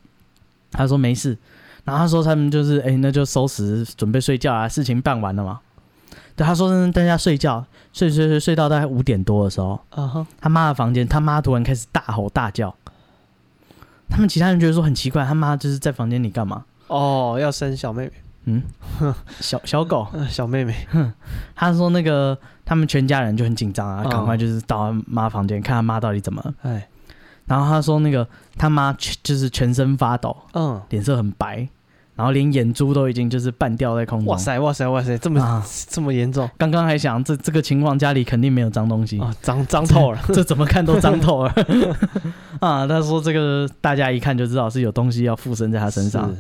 [0.77, 1.39] 他说没事，
[1.85, 5.61] 然后他说他们就是，哎，那就收拾准备睡觉啊，事情办完了嘛。
[6.35, 12.75] 对，他说大家睡觉，睡睡睡睡到大概五点多的时候，嗯哼，他妈的房间，他妈突然开始大吼大叫。
[14.11, 16.65] 他们其他人觉得说很奇怪，他妈就是在房间里干嘛？
[16.89, 18.13] 哦，要生小妹妹。
[18.47, 18.63] 嗯，
[19.41, 20.75] 小小狗，小妹妹，
[21.55, 26.43] 他说那个他们全家人就很紧张啊，赶快就是到他妈房间看他妈到底怎么。
[26.45, 26.55] 了。
[26.63, 26.89] 哎，
[27.47, 28.27] 然后他说那个
[28.59, 31.67] 他妈就是全身发抖，嗯，脸色很白，
[32.15, 34.29] 然后连眼珠都已经就是半掉在空中。
[34.29, 36.49] 哇塞哇塞哇塞，这么这么严重？
[36.59, 39.19] 刚刚还想这这个情况家里肯定没有脏东西。
[39.21, 41.55] 啊，脏脏透了， 这怎么看都脏透了。
[42.61, 46.31] 啊，他说这个大家一看就知道是有东西要附身在他身上。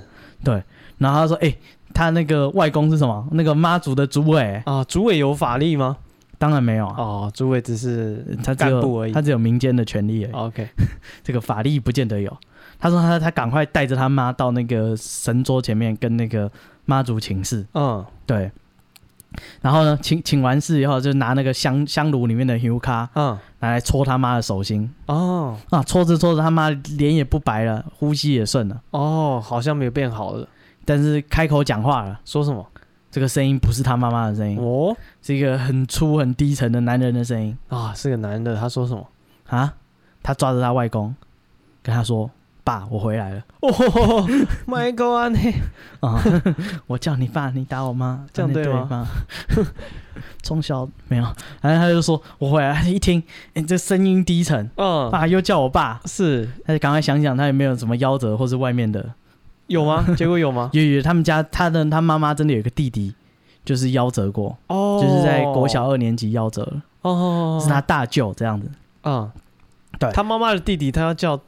[0.42, 0.62] 对，
[0.98, 1.54] 然后他说哎。
[1.96, 3.24] 他那个外公是什么？
[3.30, 4.82] 那个妈祖的主委啊？
[4.82, 5.96] 主委有法力吗？
[6.38, 10.32] 当然没有啊哦，主委只是他干部而已，他只有民间的权利而已。
[10.32, 10.68] OK，
[11.22, 12.36] 这个法力不见得有。
[12.80, 16.50] 他说他他赶快带着他妈到那个神桌前面跟那个
[16.84, 17.64] 妈祖请示。
[17.74, 18.50] 嗯，对。
[19.60, 24.92] 然后呢，请请完事以后，就拿那个香香炉里面的油卡，嗯，拿来搓他妈的手心。
[25.06, 28.80] 哦，啊，搓着搓着，他妈脸也不白了，呼吸也顺了。
[28.90, 30.48] 哦，好像没有变好了。
[30.84, 32.66] 但是开口讲话了，说什么？
[33.10, 38.56] 这个声音不是他妈妈的声音哦，是一个很粗很低沉的男人的声音啊，是个男的。
[38.56, 39.06] 他说什么？
[39.46, 39.72] 啊？
[40.20, 41.14] 他抓着他外公，
[41.80, 42.28] 跟他说
[42.64, 43.70] ：“爸，我回来了。”哦
[44.66, 45.36] ，My God！
[46.00, 46.20] 啊，
[46.88, 49.06] 我叫你爸，你打我妈，这样对吗？
[50.42, 51.22] 从小没有，
[51.60, 53.22] 然后他就说：“我回来。”一听，
[53.54, 59.14] 哎，这声音低沉，嗯，爸又叫我爸，是，他就赶快想想，他有没有什么夭折，或是外面的。
[59.66, 60.04] 有吗？
[60.16, 60.70] 结果有吗？
[60.72, 63.14] 有有，他们家他的他妈妈真的有一个弟弟，
[63.64, 68.70] 就是夭折过，哦，就是在国小二年级夭折了，哦，是他大舅这样子，
[69.04, 69.30] 嗯，
[69.98, 71.40] 对，他妈妈的弟弟，他要叫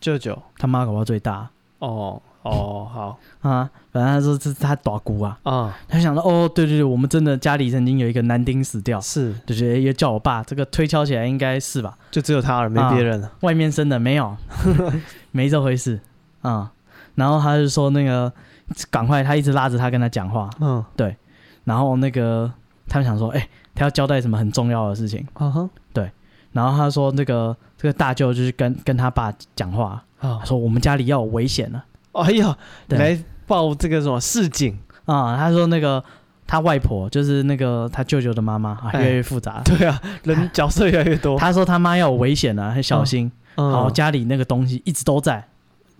[0.00, 1.48] 舅舅，他妈搞不好最大，
[1.80, 3.18] 哦哦，好。
[3.42, 14.36] 啊，反正他说这是他大姑啊，啊，他想到哦，对对对，我们真的家里曾经有一个男丁死掉，是，就觉得要叫我爸，这个推敲起来应该是吧，就只有他了，没别人了，外面生的没有，
[15.32, 16.00] 没这回事，
[16.42, 16.70] 啊。
[17.14, 18.32] 然后他就说那个，
[18.90, 20.48] 赶快，他一直拉着他跟他讲话。
[20.60, 21.16] 嗯，对。
[21.64, 22.50] 然后那个
[22.88, 25.26] 他们想说，哎，他要交代什么很重要的事情。
[25.34, 26.10] 嗯哼，对。
[26.52, 31.84] 然后他说那个这个大舅就是跟跟他爸讲话，他说我们家里要有危险了。
[32.12, 32.56] 哎呀，
[32.88, 35.36] 来报这个什么市警啊？
[35.36, 36.02] 他说那个
[36.46, 39.62] 他外婆就是那个他舅舅的妈妈，啊越来越复杂。
[39.64, 41.38] 对啊，人角色越来越多。
[41.38, 43.30] 他说他妈要有危险了，很小心。
[43.54, 45.46] 好，家里那个东西一直都在，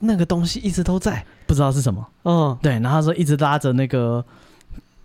[0.01, 2.07] 那个东西一直都在，不知道是什么。
[2.25, 2.73] 嗯，对。
[2.81, 4.25] 然后他说一直拉着那个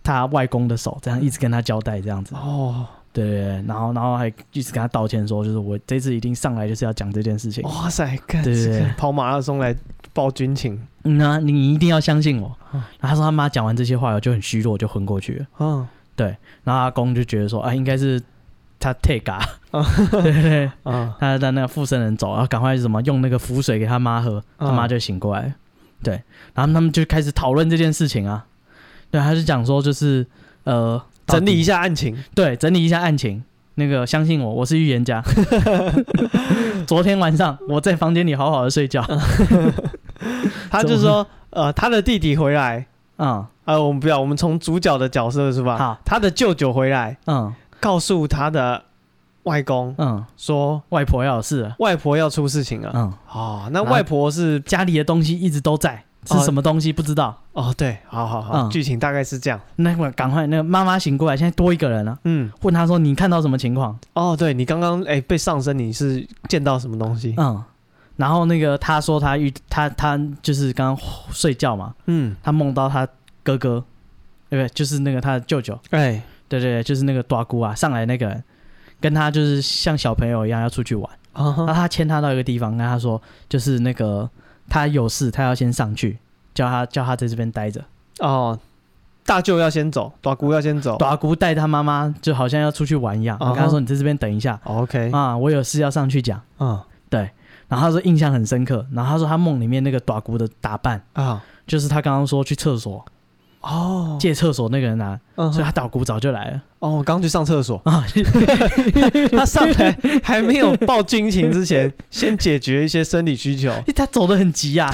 [0.02, 2.34] 他外公的手，这样一直跟他交代这样子。
[2.34, 2.86] 哦。
[3.12, 7.64] 对，然后然后还一直跟他道歉，说就是我这次一定上来就是要讲这件事情。
[7.64, 9.74] 哇塞，对对对，跑马拉松来
[10.12, 12.54] 报军情，嗯啊，你一定要相信我。
[12.72, 15.46] 然后他说他妈讲完这些话，我就很虚弱，就昏过去了。
[15.60, 16.36] 嗯，对。
[16.62, 18.20] 然后阿公就觉得说啊，应该是
[18.78, 19.40] 他 take 啊，
[20.22, 20.70] 对
[21.18, 25.54] 他在那个附身人走，然后赶快什么用那个符水给他妈喝，他妈就醒过来。
[26.02, 26.22] 对，
[26.54, 28.46] 然后他们就开始讨论这件事情啊。
[29.10, 30.26] 对，他就讲说就是
[30.64, 31.02] 呃。
[31.26, 33.42] 整理一下案情，对，整理一下案情。
[33.74, 35.20] 那个，相信我，我是预言家。
[36.86, 39.04] 昨天晚上我在房间里好好的睡觉。
[40.70, 42.86] 他就说，呃，他的弟弟回来，
[43.18, 45.76] 嗯，呃，我们不要，我们从主角的角色是吧？
[45.76, 48.82] 好，他的舅舅回来，嗯，告诉他的
[49.44, 56.02] 外公，嗯，说外婆要有事，外婆要出事情了，嗯，哦，那外婆是家里的东西一直都在。
[56.28, 57.72] 是什么东西不知道哦？
[57.78, 59.60] 对，好好好，剧情大概是这样。
[59.76, 62.18] 那会赶快，那个妈妈醒过来，现在多一个人了。
[62.24, 67.32] 嗯，问他说：“你看到什么情况？”哦，对，你刚刚哎被上身，你是见到什么东西？
[67.36, 67.62] 嗯，
[68.16, 73.06] 然后那个他说他遇他他就是刚刚睡觉嘛，嗯，他梦到他
[73.44, 73.84] 哥哥，
[74.50, 74.68] 对不对？
[74.74, 75.78] 就是那个他的舅舅。
[75.90, 78.42] 哎，对对对，就是那个大姑啊，上来那个人
[79.00, 84.28] 跟他就是像小朋友一样要出去玩，然后他牵他到一个地方，跟他说就是那个。
[84.68, 86.18] 他有事，他要先上去，
[86.52, 87.80] 叫他叫他在这边待着。
[88.18, 88.58] 哦，
[89.24, 90.96] 大舅要先走，大姑要先走。
[90.96, 93.36] 大姑带他妈妈，就好像要出去玩一样。
[93.38, 96.42] 我跟他说：“你在这边等一下。” OK 啊，我有事要上去讲。
[96.58, 97.30] 嗯，对。
[97.68, 98.84] 然后他说印象很深刻。
[98.90, 103.04] 然后他说他梦里面那个大姑的打扮啊，就是他刚刚说去厕所。
[103.60, 106.62] 哦，借厕所那个人拿，所以他大姑早就来了。
[106.78, 108.04] 哦，我刚去上厕所啊，
[109.32, 113.72] 他上来还没有报军情之前， 先解决一些生理需求。
[113.94, 114.88] 他走得很急啊，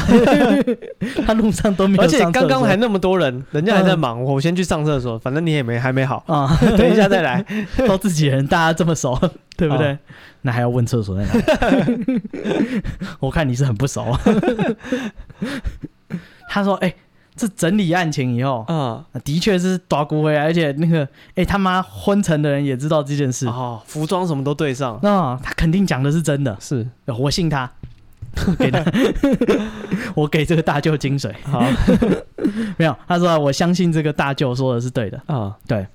[1.26, 7.44] 他路上都没有，而且刚刚还那么多人，人家还在忙，我先去上厕所，反正你也没还没好啊，等一下再来，
[7.86, 9.18] 都自己人，大家这么熟，
[9.56, 9.98] 对不对？
[10.40, 11.32] 那还要问厕所在哪？
[13.20, 14.16] 我看你是很不熟。
[16.48, 16.94] 他说：“哎。”
[17.34, 27.70] 这整理案情以后，嗯，的确是抓骨回来，而且那个，哎，他妈昏沉的人也知道这件事，哦，服装什么都对上，那他肯定讲的是真的，是，我信他，
[28.58, 28.84] 给他，
[30.14, 31.62] 我给这个大舅金水，好，
[32.76, 35.86] 没有，他说我相信这个大舅说的是对的，啊，对。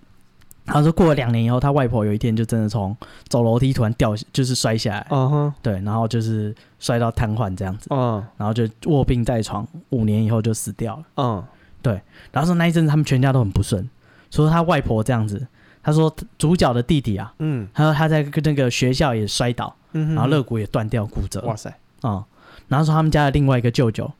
[0.67, 2.95] 他说过了两年以后，他外婆有一天就真的从
[3.30, 5.08] 走楼梯突然掉，就是摔下来。
[5.10, 7.88] 嗯哼，对，然后就是摔到瘫痪这样子。
[7.89, 11.03] 嗯，然后就卧病在床，五年以后就死掉了。
[11.15, 11.43] 嗯，
[11.82, 12.01] 对。
[12.32, 13.89] 然后说那一阵子他们全家都很不顺，
[14.30, 15.47] 说他外婆这样子。
[15.82, 21.39] 他说主角的弟弟啊，嗯，他说他在那个学校也摔倒，嗯哼，然后肋骨也断掉骨折。
[21.43, 22.21] 哇塞，嗯，
[22.67, 24.12] 然后说他们家的另外一个舅舅，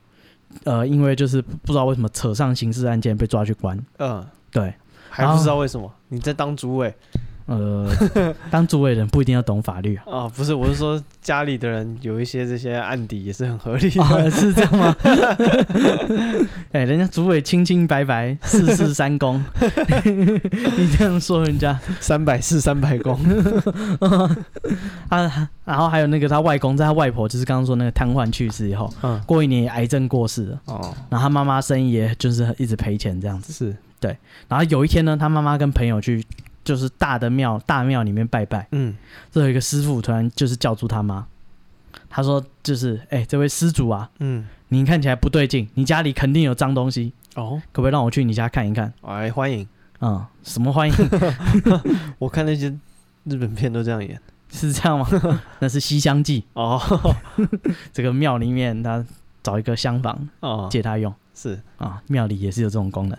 [0.64, 3.78] 呃，因为就是不知道为什么扯上刑事案件被抓去关。
[3.98, 4.72] 嗯，对。
[5.08, 6.94] 还不知道为什么你在当主委？
[7.46, 7.90] 呃，
[8.52, 10.02] 当主委人不一定要懂法律啊。
[10.28, 14.02] 哦，不是，我是说家里的人有一些这些案底也是很合理的。
[14.02, 14.94] 哦，是这样吗？
[16.72, 19.42] 哎，人家主委清清白白，四世三公，
[20.76, 23.18] 你这样说人家三百世三百公
[25.08, 25.48] 啊。
[25.64, 30.60] 然后还有那个他外公，在他外婆就是刚刚说那个瘫痪去世以后，嗯，过一年癌症过世了。
[30.66, 33.54] 哦，然后他妈妈生意也就是一直赔钱这样子。
[33.54, 33.74] 是。
[34.00, 34.16] 对，
[34.48, 36.24] 然后有一天呢，他妈妈跟朋友去，
[36.64, 38.66] 就是大的庙大庙里面拜拜。
[38.72, 38.94] 嗯，
[39.30, 41.26] 这有一个师傅突然就是叫住他妈，
[42.08, 49.66] 他说：“就是，哎，这位施主啊，嗯，你看起来不对劲，你家里肯定有脏东西哦，可不可以让我去你家看一看？”哎，欢迎，
[50.00, 50.94] 嗯，什么欢迎？
[52.18, 52.68] 我看那些
[53.24, 55.06] 日本片都这样演， 是这样吗？
[55.58, 56.80] 那是《西厢记》哦，
[57.92, 59.04] 这个庙里面他
[59.42, 63.18] 找一个厢房哦，借他用，是啊，庙里也是有这种功能。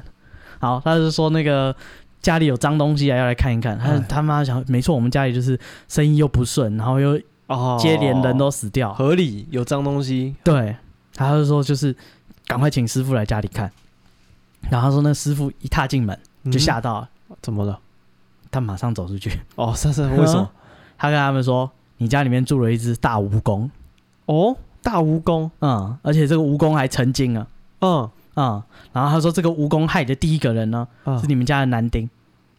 [0.60, 1.74] 好，他就说那个
[2.22, 3.80] 家里有脏东西啊，要来看一看。
[3.80, 10.36] 他他妈想，没错，我们家里就是生意又不顺，然后又哦，接连人都死掉，合理有脏东西。
[10.44, 10.76] 对，
[11.16, 11.96] 他就说就是
[12.46, 13.72] 赶快请师傅来家里看。
[14.70, 16.20] 然后他说那师傅一踏进门
[16.52, 17.10] 就吓到了，
[17.42, 17.80] 怎么了？
[18.52, 19.40] 他马上走出去。
[19.56, 20.50] 哦，是是，为什么？
[20.98, 23.70] 他跟他们说，你家里面住了一只大蜈蚣。
[24.26, 27.48] 哦，大蜈蚣，嗯，而且这个蜈蚣还成精了。
[27.80, 28.10] 嗯。
[28.34, 28.64] 啊、嗯，
[28.94, 32.10] 然后他说这个蜈蚣害的第一个人呢，嗯、是你们家的男丁，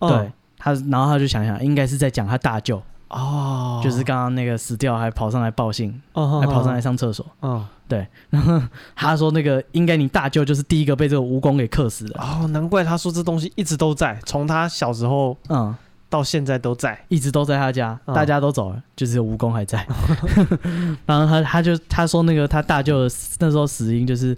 [0.00, 7.24] 嗯、对他，然后他就想想，应该是在讲他大舅，哦，就是刚刚那个死掉还跑上来报信，还跑上来上厕所。
[7.42, 8.06] 嗯，对。
[8.30, 8.60] 然 后
[8.94, 12.20] 他说那个应该你大舅就是第一个被这个蜈蚣给克死的。
[12.20, 15.74] 哦，难怪他说这东西一直都在，从他小时候嗯。
[16.10, 19.86] 到现在都在，一直都在他家，大家都走了，就只有蜈蚣还在。
[21.06, 24.36] 然后他他就他说那个他大舅的那时候死因就是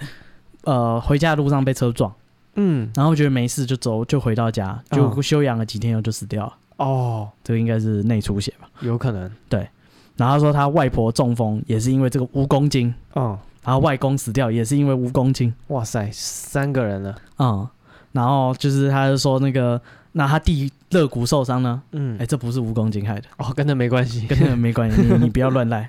[0.65, 2.13] 呃回家的路上被车撞，
[2.57, 6.55] 嗯，然后觉得没事就走就回到家就休养了几天后就死掉了。
[6.77, 8.69] 哦，这个应该是内出血吧？
[8.81, 9.31] 有可能。
[9.49, 9.69] 对，
[10.17, 12.93] 然后他说他外婆中风也是因为这个蜈蚣精。
[13.15, 15.53] 嗯，然后外公死掉也是因为蜈蚣精。
[15.69, 17.15] 哇塞，三个人了。
[17.39, 17.69] 嗯，
[18.13, 19.81] 然后就是他就说那个。
[20.15, 21.83] 那他弟肋骨受伤呢？
[21.93, 25.89] 嗯，哎，这不是蜈蚣精害的哦，跟他没关系，跟他没关系，你你不要乱赖。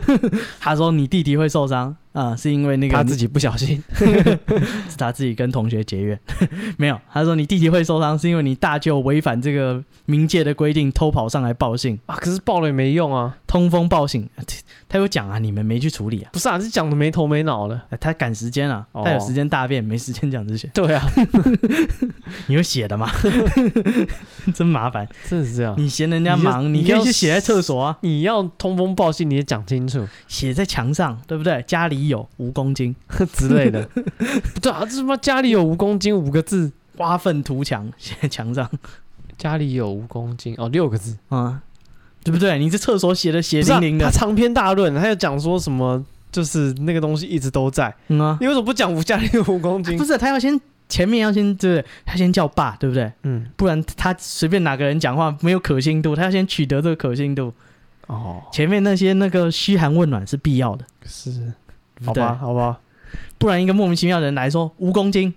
[0.60, 6.18] 他说你弟弟会受伤啊，是因为那个他自己不小心， 是他自己跟同学结怨。
[6.78, 12.14] 没有，他说你弟弟会受伤是因为你大舅违反这个冥界的规定，偷跑上来报信啊。
[12.16, 14.28] 可是报了也没用啊，通风报信，
[14.88, 16.30] 他有讲啊，你们没去处理啊？
[16.32, 17.80] 不是啊，是讲的没头没脑的。
[18.00, 20.68] 他赶时间啊，他有时间大便，没时间讲这些。
[20.68, 21.04] 对啊，
[22.46, 23.10] 你有写的吗？
[24.54, 25.74] 真麻烦，真的是这样。
[25.76, 27.98] 你嫌人家忙，你可以去写在厕所啊。
[28.02, 31.60] 你要通风报信，你也讲清楚，写在墙上，对不对？
[31.66, 32.94] 家里有蜈蚣精
[33.32, 33.82] 之类的。
[33.86, 38.68] 不对啊，这什么家里有蜈蚣精五个字，挖粪图墙， 写在墙上。
[39.36, 41.60] 家里有蜈蚣精哦，六个字啊，
[42.22, 42.58] 对不对？
[42.58, 47.94] 你这厕所写的血淋淋的，他长篇大论，他又讲说什么，就是那个东西一直都在。
[48.08, 49.96] 嗯啊，你为什么不讲家里有蜈蚣精？
[49.96, 50.60] 不是，他要先。
[50.86, 53.10] 前面要先对，他先叫爸，对不对？
[53.22, 57.52] 嗯，不然他随便哪个人讲话没有可信度，他要先取得这个可信度。
[58.06, 61.54] 哦，前面那些那个嘘寒问暖是必要的，是，
[62.04, 62.78] 好吧，好吧，
[63.38, 65.32] 不然一个莫名其妙的人来说蜈蚣精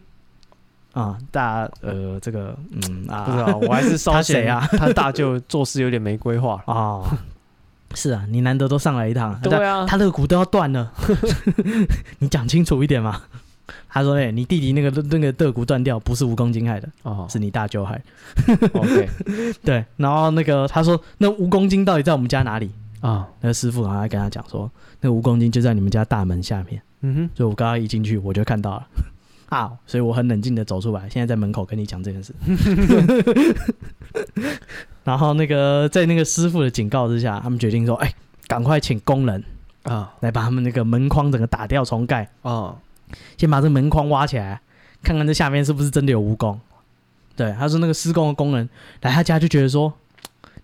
[0.93, 4.67] 啊，大呃这个嗯啊，不知道，我还是烧 谁啊？
[4.77, 7.01] 他大舅做事有点没规划 啊。
[7.93, 10.91] 是啊，你难得都上来一趟，对啊，他肋骨都要断了，
[12.19, 13.21] 你讲清楚一点嘛。
[13.89, 17.99] 他说：“哎、欸，你弟弟那个那个肋骨断掉，不是蜈蚣精害的，哦，是你大舅害。
[18.73, 19.09] ”OK，
[19.63, 19.83] 对。
[19.97, 24.69] 然后那个他说：“那蜈蚣精到底在我们家哪里啊？”哦、那个师傅好像跟他讲说
[25.01, 27.29] ：“那个蜈蚣精就在你们家大门下面。”嗯哼。
[27.35, 28.87] 所以我刚刚一进去我就看到了
[29.49, 32.33] 啊，所以我很冷静的走出来，现在在门口跟你讲这件事。
[35.05, 38.15] 然后那个在那个师傅的警告之下，他们决定说：“哎、欸，
[38.47, 39.41] 赶快请工人
[39.83, 42.51] 啊，来把他们那个门框整个打掉重盖啊。
[42.51, 42.77] 哦”
[43.37, 44.59] 先把这门框挖起来，
[45.01, 46.57] 看看这下面是不是真的有蜈蚣。
[47.37, 48.67] 对，他说那个施工的工人
[49.01, 49.93] 来他家就觉得说，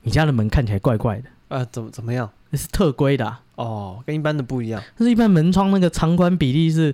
[0.02, 1.30] 你家的门看起来怪怪的。
[1.54, 2.30] 呃，怎么怎么样？
[2.50, 4.82] 那是特规的、啊、哦，跟一般的不一样。
[4.98, 6.94] 但是一般门窗那个长宽比例是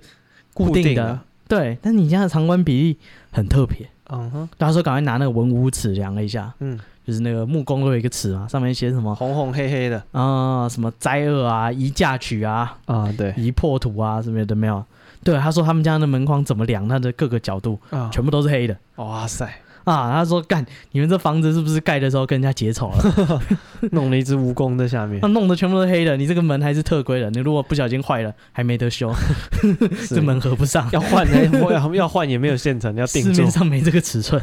[0.53, 1.77] 固定的，定的对。
[1.81, 2.97] 但你家的长宽比例
[3.31, 3.89] 很特别。
[4.09, 4.49] 嗯哼。
[4.57, 14.83] 他说赶快拿那个文武尺量了一下，嗯，就是那个木工都有一个尺嘛，上面写什么红红黑黑的啊、呃，什么灾厄啊，移嫁娶啊，啊对，移破土啊，什么的没有。
[15.23, 18.77] 对，他说他们家的门框怎么量，它的各个角度啊，全部都是黑的。
[18.95, 20.11] 哇塞啊！
[20.13, 23.41] 他说干，你们这房子是不是盖的时候跟人家结仇了？
[23.91, 26.15] 弄了一只蜈蚣在下面，他弄的全部都是黑的。
[26.17, 29.11] 你这个门还是特规的，你如果不小心坏了，还没得修
[30.09, 33.33] 这门合不上，要换要要换也没有现成，要定做。
[33.33, 34.41] 市面上没这个尺寸。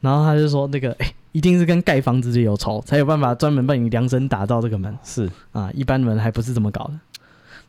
[0.00, 4.96] 然后他就说那个，哎，一定是跟盖房子的有仇，才有办法专门帮你量身打造这个门。
[5.04, 6.92] 是啊，一般门还不是这么搞的。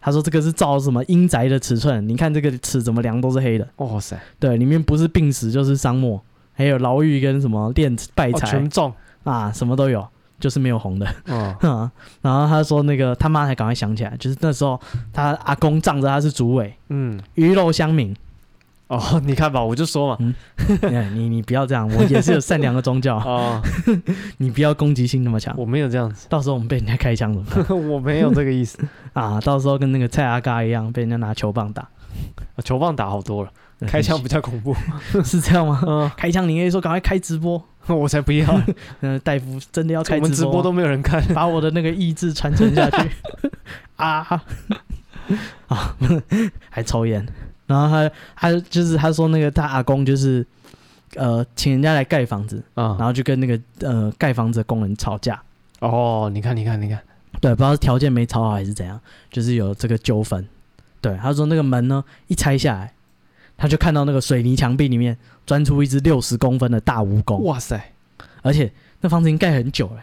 [0.06, 2.06] 他说：“这个是照什么阴宅的尺寸？
[2.10, 3.66] 你看这个尺怎么量都是黑的。
[3.78, 4.20] 哇塞！
[4.38, 6.22] 对，里面不是病死就是丧末，
[6.54, 10.08] 还有牢狱跟什么练败财，全中啊，什么都有，
[10.40, 11.08] 就是没有红的。
[11.28, 14.80] 哦， 然后他说那个他妈才赶快想起来，就是那时候
[15.12, 18.16] 他阿公仗着他是主委，嗯，鱼肉乡民。”
[18.88, 20.36] 哦， 你看吧，我就说嘛，嗯，
[21.16, 23.18] 你你不要这样，我也是有善良的宗教。
[23.18, 23.62] 哦，
[24.38, 27.90] 你不要攻击性那么强，我没有这样子，到时候我们被人家开枪怎么办？
[27.90, 28.78] 我没有这个意思。
[29.14, 31.88] 啊，到时候跟那个蔡阿嘎一样，被人家拿球棒打，
[32.64, 33.52] 球棒打好多了，
[33.88, 34.76] 开枪比较恐怖，
[35.24, 35.82] 是这样吗？
[35.88, 38.62] 嗯，开枪你可以说赶快开直播，我才不要，
[39.02, 43.10] 嗯，大夫真的要开直播，我们直播都没有人看，把我的那个意志传承下去。
[43.96, 44.44] 啊。
[45.68, 45.96] 啊，
[46.70, 47.26] 还抽烟。
[47.66, 50.46] 然后他他就是他说那个他阿公就是
[51.16, 55.42] 呃请人家来盖房子啊，然后就跟那个呃盖房子的工人吵架
[55.80, 57.02] 哦，你看你看你看，
[57.42, 59.00] 对，不知道是条件没吵好还是怎样，
[59.30, 60.48] 就是有这个纠纷。
[61.02, 62.94] 对，他说那个门呢一拆下来，
[63.58, 67.92] 他就看到那个水泥墙壁里面钻出一只六十公分的大蜈蚣，哇塞！
[68.42, 69.98] 而且那房子已经盖很久了。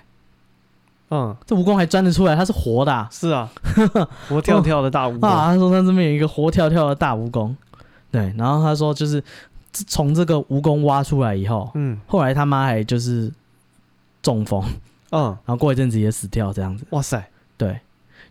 [1.11, 2.93] 嗯，这蜈蚣还钻得出来，它是活的。
[2.93, 3.09] 啊。
[3.11, 3.51] 是啊，
[4.29, 5.27] 活跳跳的大蜈蚣。
[5.27, 7.55] 啊，他说他这边有一个活跳跳的大蜈蚣。
[8.11, 9.23] 对，然后他说就是
[9.73, 13.33] 从这个蜈蚣挖出来以后，嗯，后来他妈还就是
[14.23, 14.63] 中风
[15.11, 16.85] 嗯，然后过一阵子也死掉，这样子。
[16.91, 17.25] 哇塞，
[17.57, 17.79] 对。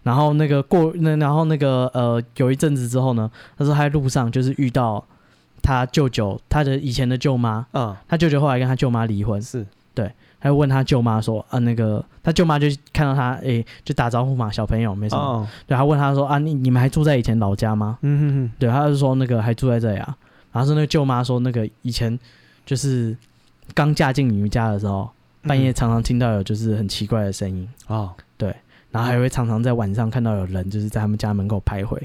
[0.03, 5.03] 然后那个过那然后那个呃，有一阵子之后呢，他说他在路上就是遇到
[5.61, 10.09] 他舅舅，他的以前的舅妈，嗯，他舅舅后来跟他舅妈离婚，是对，
[10.39, 17.97] 他就问他舅妈说啊，那个他舅妈就看到他，哎，就打招呼嘛，小朋友没什么，哦、对，他问他说啊，你你们还住在以前老家吗？
[18.01, 20.17] 嗯哼哼，对，他就说那个还住在这里啊，
[20.51, 22.17] 然后是那个舅妈说那个以前
[22.65, 23.15] 就是
[23.73, 25.09] 刚嫁进你们家的时候，
[25.43, 27.67] 半夜常常听到有就是很奇怪的声音。
[27.87, 28.55] 啊，哦、对。
[28.91, 31.99] 然后还会常常在晚上看到有人就是在他们家门口徘徊，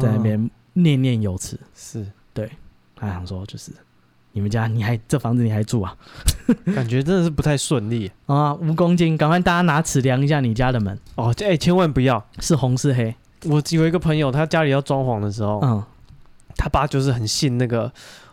[0.00, 1.58] 在那边念念有词。
[1.74, 2.06] 是。
[2.32, 2.48] 对，
[2.94, 3.72] 他想说就是
[4.32, 5.94] 你们家你还这房子你还住啊？
[6.74, 8.54] 感觉真的是不太顺利啊！
[8.54, 11.34] 五公斤，赶快大家拿尺量一下你家的门哦！
[11.44, 13.14] 哎，千万不要是红是黑。
[13.44, 15.82] 我有一个朋友，他家里要装潢的时候，嗯，
[16.56, 17.92] 他爸就是很信那个。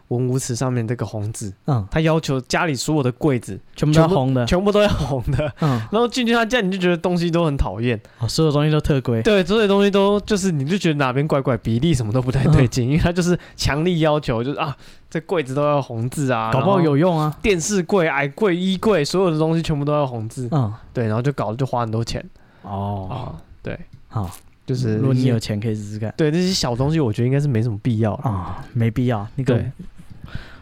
[0.10, 14.76] 文武祠上面这个红字，嗯，他要求家里所有的柜子全部都要红的，全部都要红的，嗯， 然后进去他家你就觉得东西都很讨厌，哦，所有东西都特规，对，所有东西都就是你就觉得哪边怪怪，比例什么都不太对劲，因为他就是强力要求，就是啊，
[15.10, 22.24] 这柜子都要红字啊，搞不好有用啊，电视柜、矮柜、衣柜，所有的东西全部都要红字，嗯，对，然后就搞得就花很多钱，
[22.62, 23.78] 哦，啊，对，
[24.08, 24.30] 好，
[24.66, 29.62] 就是如果你有钱可以试试看，对，那些小东西我觉得应该是没什么必要啊，没必要，那个。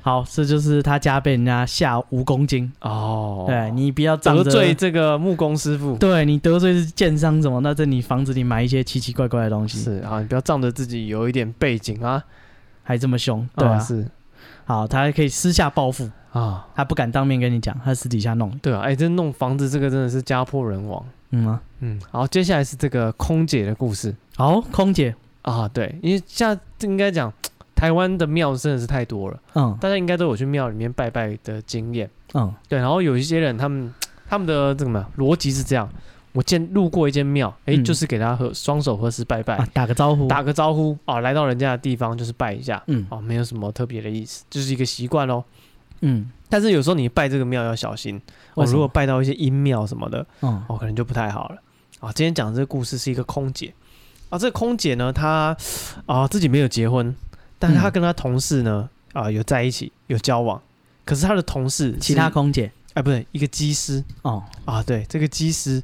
[0.05, 3.45] 好，这就是他家被人家下蜈蚣精哦。
[3.47, 7.59] 对，你不要得罪这个木工师傅，对，你得罪是建商什么？
[7.61, 12.23] 那在你房子里买一些奇奇怪怪的东西是啊，你不要仗着自己有一点背景啊，
[12.83, 14.07] 还这么凶，对啊，是。
[14.65, 18.55] 好，他还可以私下报复啊，他不敢当面跟你讲，他私底下弄。
[18.59, 21.61] 对啊，哎，这弄房子这个真的是家破人亡，嗯啊？
[21.79, 21.99] 嗯。
[22.11, 24.15] 好，接下来是这个空姐的故事。
[24.37, 27.33] 好，空姐啊，对，因为现在应该讲。
[27.75, 32.79] 台湾的庙真的是太多了，嗯，大家应该都有去庙里面拜拜的经验，嗯，对。
[32.79, 33.93] 然后有一些人，他们
[34.27, 35.87] 他们的这个什么逻辑是这样：
[36.31, 45.43] 我见路过一间庙，哎，就是给他合双手合十拜拜，打个招呼，打个招呼啊，来到人家的地方就是拜一下，嗯，哦，没有什么特别的意思，就是一个习惯喽，
[46.01, 46.31] 嗯。
[46.47, 48.21] 但是有时候你拜这个庙要小心，
[48.53, 51.57] 哦，如果拜到一些阴庙什么的，嗯，哦，可能就不太好了。
[51.99, 53.73] 啊，今天讲的这个故事是一个空姐，
[54.29, 55.57] 啊，这个空姐呢，她
[56.05, 57.13] 啊自己没有结婚。
[57.65, 60.61] 但是他跟他同事呢，啊、呃，有在一起，有交往。
[61.03, 64.03] 可是他的同事，其他空姐，哎，不对，一个机师。
[64.23, 65.81] 哦，啊，对，这个机师，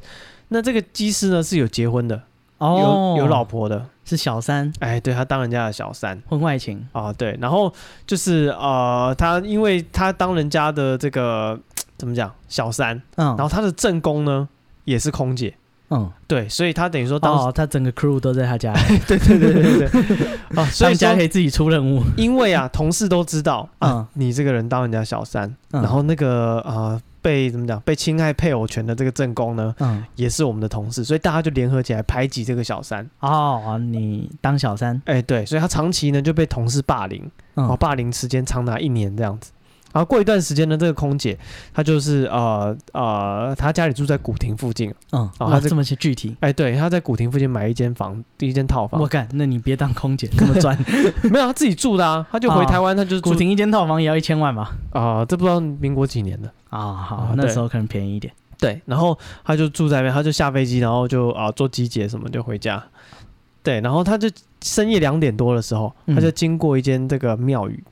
[0.48, 2.22] 那这个机师呢是有结婚的，
[2.58, 6.88] 哦，有有老婆的，是小三，哎，对，他当人家的小三，婚外情？
[6.92, 7.72] 啊，对，然后
[8.08, 11.60] 就是呃，他因为他当人家的这个
[11.98, 14.50] 怎么讲小三，嗯，然后他的正宫呢
[14.86, 15.56] 也是空姐。
[15.92, 18.74] 嗯，对，所以他等于说当，哦，他整个 crew 都在他家，
[19.08, 33.06] 对对对对对，啊， 所以家可以自己出任务，因为啊，同事都知道啊，你这个人当人家小三，然后那个啊，被怎么讲，被侵害配偶权的这个正宫呢，嗯，也是我们的同事，所以大家就联合起来排挤这个小三。
[33.20, 39.52] 哦，你当小三，哎，对，所以他长期呢就被同事霸凌，哦，霸凌时间长达一年这样子。
[39.94, 41.38] 然后过一段时间呢，这个空姐
[41.74, 49.02] 她就是呃呃，她家里住在古亭附近，嗯，啊，这么些具体，哎，对，她在古亭附近买一间房，第一间套房。
[49.02, 50.78] 我干，那你别当空姐这么赚，
[51.32, 54.72] 没有，她自己住的啊，她就回台湾，她就是古亭一间套房也要一千万吧？
[54.92, 58.34] 啊，这不知道民国几年的啊，好，那时候可能便宜一点。
[58.58, 62.82] 对，然后她就住在那边，她就下飞机，然后就啊坐机姐什么就回家。
[63.64, 64.30] 对，然后她就
[64.62, 67.84] 深夜两点多的时候，她就经过一间这个庙宇。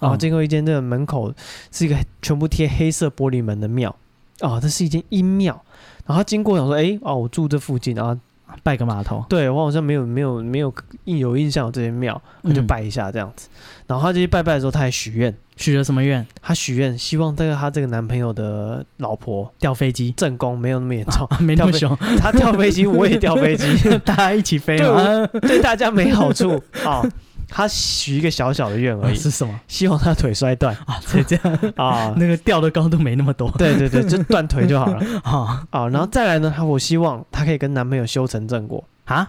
[0.00, 1.32] 啊，经过一间这个门口
[1.72, 3.94] 是一个全部贴黑色玻璃门的庙，
[4.40, 5.60] 哦，这是一间阴庙。
[6.06, 8.16] 然后他经过想说，哎，哦，我住这附近，然后
[8.62, 9.24] 拜个码头。
[9.28, 10.72] 对，我好像没有没有没有
[11.04, 13.48] 印有印象有这间庙，我就拜一下这样子。
[13.86, 16.24] 然后他这些拜拜的时候，他还许愿，许了什么愿？
[16.40, 21.96] 他许愿希望这个他这个男朋友的老婆掉飞机，正宫没有那么严重， 没那么凶。
[22.18, 23.66] 他掉飞机，我也掉飞机，
[24.04, 27.02] 大家一起飞，对，对大家没好处 啊。
[27.48, 29.58] 他许一个小小的愿而已，是什么？
[29.68, 31.00] 希望他腿摔断啊！
[31.00, 33.50] 所以这样 啊，那个掉的高度没那么多。
[33.52, 35.88] 对对对， 就断腿就好了啊啊！
[35.88, 39.28] 然后再来呢，他我希望他可以跟男朋友修成正果啊，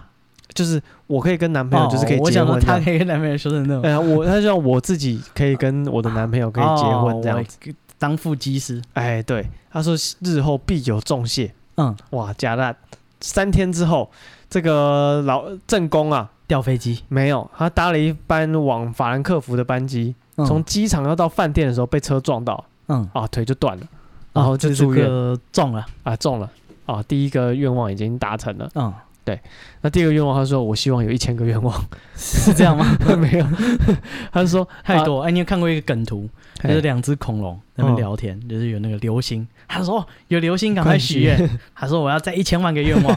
[0.52, 2.24] 就是我可以跟男朋友就是可以结婚。
[2.24, 3.88] 我想说他可以跟男朋友修成正果。
[3.88, 7.56] 哎呀，我他希望我自己可以跟我的男朋友可以结婚这样子，
[7.98, 8.82] 当副机师。
[8.94, 11.52] 哎，对，他说日后必有重谢。
[11.76, 12.74] 嗯，哇，假的，
[13.20, 14.10] 三天之后，
[14.50, 16.30] 这个老正宫啊。
[16.48, 17.04] 掉飞机。
[17.06, 23.08] 没有，他搭了一班往法兰克福的班机，从机场要到饭店的时候被车撞到，嗯。
[23.12, 23.86] 啊腿就断了，
[24.32, 25.06] 然后就住院，
[25.52, 25.86] 中了。
[26.02, 26.50] 啊撞了。
[26.86, 28.92] 啊，第一个愿望已经达成了，嗯
[29.28, 29.38] 对，
[29.82, 31.84] 那第二个愿望，他说我希望有一千个愿望，
[32.16, 32.86] 是这样吗？
[33.18, 33.46] 没有，
[34.32, 35.20] 他是说太多。
[35.20, 36.26] 哎，你有看过一个梗图，
[36.62, 39.46] 就是两只恐龙在那边聊天，就是有那个流星。
[39.68, 41.46] 他说有流星，赶快许愿。
[41.74, 43.14] 他说我要再一千万个愿望，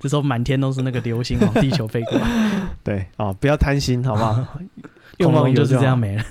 [0.00, 2.26] 这时候满天都是那个流星往地球飞过来。
[2.82, 4.44] 对啊，不要贪心，好不好？
[5.18, 6.24] 愿望就是这样没了。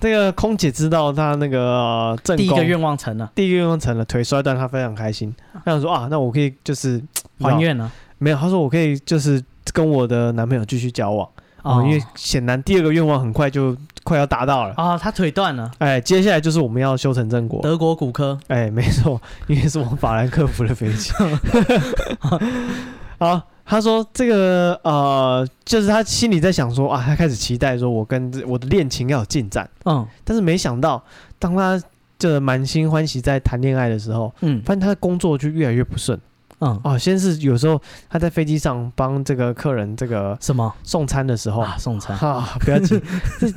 [0.00, 5.32] 这个空姐知道她那个正第一个愿望成了，第一个愿望成了，腿摔断，她非常开心。
[5.64, 7.00] 她想说啊，那我可以就是
[7.38, 7.88] 还愿了。
[8.18, 9.42] 没有，她说我可以就是
[9.72, 11.28] 跟我的男朋友继续交往
[11.62, 14.96] 啊，因为显然第二个愿望很快就快要达到了啊。
[14.96, 17.60] 他腿断了，哎，接下来就是我们要修成正果。
[17.62, 21.12] 德国骨科，哎，没错， 因为是往法兰克福的飞机。
[23.18, 23.42] 好。
[23.68, 29.68] 他说：“这个呃，就是他心里在想说啊，他开始期待说，我跟我的恋情要有进展。
[29.86, 31.02] 嗯，但是没想到，
[31.40, 31.82] 当他
[32.16, 36.16] 这满心欢喜在谈恋爱的时候，嗯，发现他的工作就越来越不顺。
[36.60, 40.72] 嗯，哦，先是有时候他在飞机上帮这个客人这个什么？
[40.82, 42.16] 送餐的时候，啊，送餐。
[42.18, 43.00] 啊，不要紧，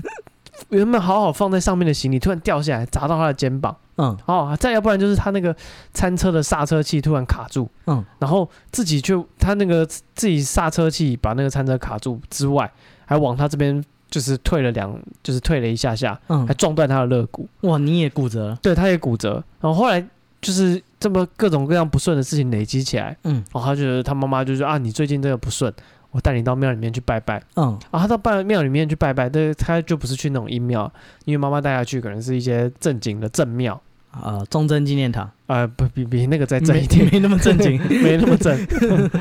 [0.70, 5.54] 原本好好放在上面的行李突然掉下来砸到他的肩膀。”嗯，哦，再要不然就是他那个
[5.94, 12.72] 餐车的刹车器突然卡住，嗯，然后自己就他那个自己刹车器把那个餐车卡住之外，
[13.06, 17.48] 还往他这边就是退了两，就是退了一下下，嗯，还撞断他的肋骨。
[17.62, 18.58] 哇，你也骨折？
[18.62, 19.44] 对，他也骨折。
[19.60, 20.00] 然后后来
[20.42, 25.74] 就是这么各种各样不顺的事情累积起来，嗯，然后他觉得他妈妈就说啊，你最近这个不顺，
[26.12, 30.92] 我带你到庙里面去拜拜，嗯，然后他到拜庙里面去拜拜，但他就不是去那种阴庙，
[31.26, 33.82] 因为妈妈带他去可能是一些正经的正庙。
[34.12, 38.58] 啊，忠贞纪念堂啊，不比比那个再正一点，没那么正经， 没那么正。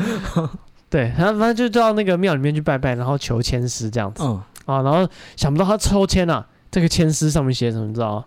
[0.88, 4.24] 对，然后反正就到那个庙里面去拜拜，然后求签诗这样子。
[4.24, 5.06] 嗯啊，然后
[5.36, 8.24] 想不到他抽签啊，这个签诗上面写什么，你知道吗？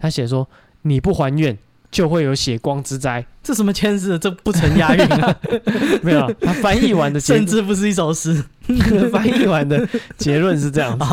[0.00, 0.44] 他写说，
[0.82, 1.56] 你不还愿，
[1.94, 3.24] 就会有血光之灾。
[3.40, 4.18] 这什么签字？
[4.18, 5.36] 这不成押韵啊？
[6.02, 8.42] 没有，他翻译完的甚至不是一首诗。
[9.12, 9.86] 翻译完的
[10.16, 11.04] 结论是这样子。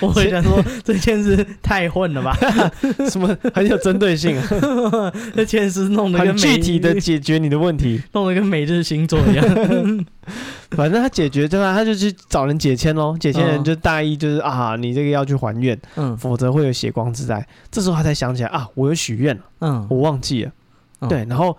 [0.00, 2.36] 我会想说，这签诗太混了吧？
[3.08, 5.12] 什么很有针对性啊？
[5.36, 10.06] 这签诗弄得跟很具体的解决你的问题，弄得跟每日星座一样。
[10.76, 11.74] 反正他解决对吧？
[11.74, 13.16] 他就去找人解签喽。
[13.18, 17.46] 解签人就大意就是啊，你这个要去还愿，嗯，否则会有血光之灾。
[17.70, 20.52] 这时候他才想起来啊，我有许愿了，嗯，我忘记了。
[21.08, 21.56] 对，然后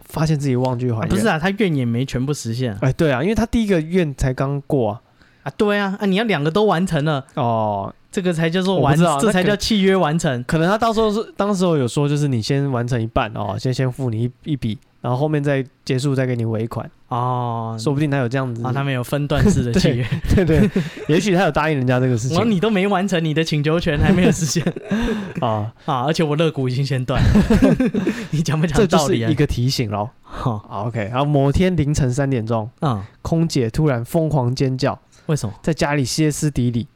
[0.00, 2.76] 发现自己忘记还愿，不是啊，他愿也没全部实现。
[2.80, 5.00] 哎，对啊，因为他第一个愿才刚过啊，
[5.44, 10.44] 啊，对啊，啊，你要两个都完成了哦，这个才叫做完，这才叫契约完成。
[10.44, 14.76] 可能他到时候是当时候有说，就是你先完成一半哦，先先付你一一笔。
[15.00, 20.70] 然后后面再结束，再给你尾款哦，说不定他有这样子啊，他没有分段式的契约， 对对，
[21.08, 22.36] 也许他有答应人家这个事情。
[22.36, 24.62] 然后你都没完成你的请求权，还没有实现
[25.40, 26.04] 啊啊！
[26.04, 27.76] 而且我肋骨已经先断了，
[28.30, 28.88] 你讲不讲道理？
[28.88, 30.10] 这就是一个提醒喽。
[30.22, 31.08] 好，OK。
[31.10, 35.54] 然后某天凌晨三点钟，嗯，空姐突然疯狂尖叫，为什么？
[35.62, 36.86] 在家里歇斯底里。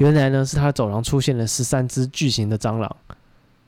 [0.00, 2.96] 原来呢，是他走廊出现了十三只巨型的蟑螂。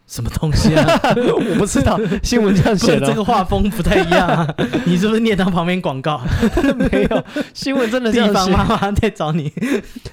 [0.07, 0.85] 什么东西啊？
[1.35, 3.07] 我不知道，新闻这样写的。
[3.07, 4.55] 这个画风不太一样啊！
[4.87, 6.21] 你是不是念到旁边广告？
[6.79, 8.35] 没有，新闻真的这样写。
[8.35, 9.53] 地方妈妈在找你，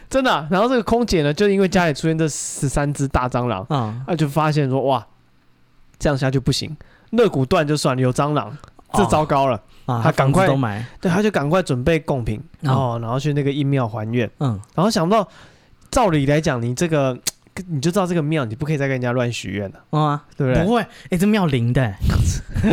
[0.10, 0.48] 真的、啊。
[0.50, 5.06] 然后这个空姐呢，就因为家里出现这十三只大蟑螂，啊、嗯，就发现说哇，
[6.00, 6.76] 这样下去不行，
[7.12, 8.58] 肋骨断就算了，有蟑螂，
[8.94, 9.62] 这糟糕了。
[9.86, 10.48] 哦、他赶快，
[11.00, 14.28] 对，他就赶快准备贡品，然后然后去那个阴庙还愿。
[14.40, 15.28] 嗯，然后想不到，
[15.92, 17.16] 照理来讲，你这个。
[17.68, 20.64] 你就知道这个庙，你不可以再跟人家乱许愿了，啊，对不对？
[20.64, 21.94] 不会，哎，这庙灵的，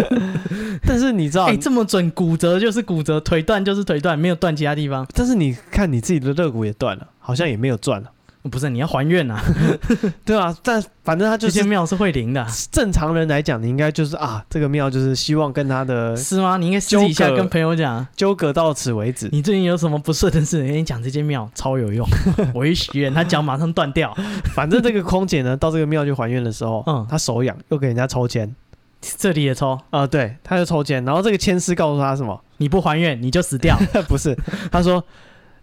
[0.86, 5.06] 但是你知道，哎，这么准，骨折就是骨折，腿断就是腿断，没有断其他地方。
[5.14, 8.10] 但是你看你自己的肋骨也断了，好像也没有断了。
[8.48, 9.38] 不是，你要还愿啊，
[10.24, 12.46] 对啊，但反正他就是这些庙是会灵的。
[12.72, 16.56] 正常人来讲，你应该就是啊，这个庙就是希望跟他的是吗？
[16.56, 19.28] 你应该私底下跟朋友讲，纠葛到此为止。
[19.30, 20.58] 你最近有什么不顺的事？
[20.66, 22.06] 跟你讲，这间庙超有用，
[22.54, 24.16] 我一许愿，他脚马上断掉。
[24.54, 28.54] 反正这个空姐呢，到这个庙去还愿的时候，嗯，她手痒，又给人家抽签，
[29.02, 32.42] 这里也抽啊，对，他就抽签，然后这个签师告诉他什么？
[32.56, 33.78] 你不还愿，你就死掉。
[34.08, 34.34] 不是，
[34.72, 35.04] 他说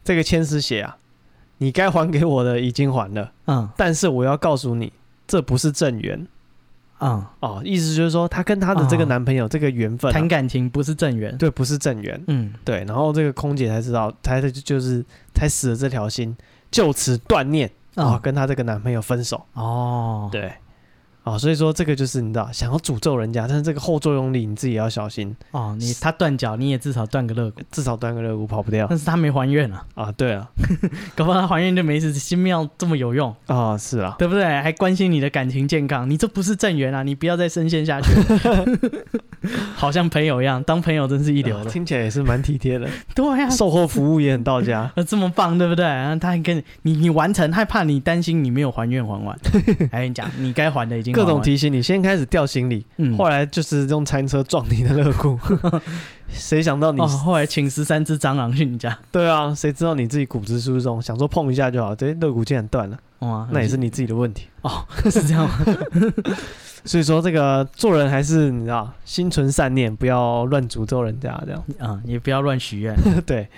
[0.03, 0.95] 这个签师写啊。
[1.59, 4.93] 你该还给我的已经还了，嗯，但是我要告诉你，
[5.27, 6.27] 这不是正缘，
[6.99, 15.03] 嗯，哦，意思就是说，她跟她的这个男朋友、哦、这个缘分、啊、谈感情不是正缘，对，不是正缘，嗯，对，然后这个空姐才知道，才就是
[15.33, 16.35] 才死了这条心，
[16.69, 18.05] 就此断念啊、嗯。
[18.13, 20.53] 哦，跟她这个男朋友分手，哦，对，
[21.27, 25.75] 啊，所以说这个就是你知道，想要诅咒人家，但是这个后作用力你自己也要小心哦。
[25.79, 28.87] 你他断脚，你也至少断个肋骨，至少断个肋骨跑不掉。
[28.89, 29.85] 但是他没还愿啊。
[29.95, 30.47] 啊，对啊，
[31.15, 32.13] 搞不好他还愿就没事。
[32.13, 34.43] 心庙这么有用啊，是啊，对不对？
[34.43, 37.03] 还关心你的感情健康，你这不是正缘啊！
[37.03, 38.11] 你不要再深陷下去，
[39.75, 41.69] 好像朋友一样，当朋友真是一流的。
[41.69, 42.87] 听起来也是蛮体贴的。
[43.13, 45.85] 对呀，售后服务也很到家，这么棒，对不对？
[45.85, 49.37] 然后他还跟你，你你完成，害怕你担心你没有还愿还完。
[49.91, 55.37] 还跟你讲，你该还的已经各种提醒你，先开始掉行李，嗯，后来就是用餐车撞你的肋骨，
[56.29, 57.01] 谁想到你？
[57.01, 64.47] 后来请十三只蟑螂去你家，对啊，谁知道你自己骨质疏松，想说碰一下就好，这肋骨竟然断了，哇，那也是你自己的问题。
[64.61, 65.65] 哦， 是这样吗？
[66.85, 72.95] 所以说这个做人还是你知道，心存善念，不要乱诅咒人家这样，啊，也不要乱许愿，
[73.25, 73.49] 对，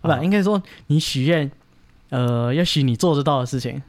[0.00, 1.50] 不，应该说你许愿，
[2.10, 3.80] 呃，要许你做得到的事情。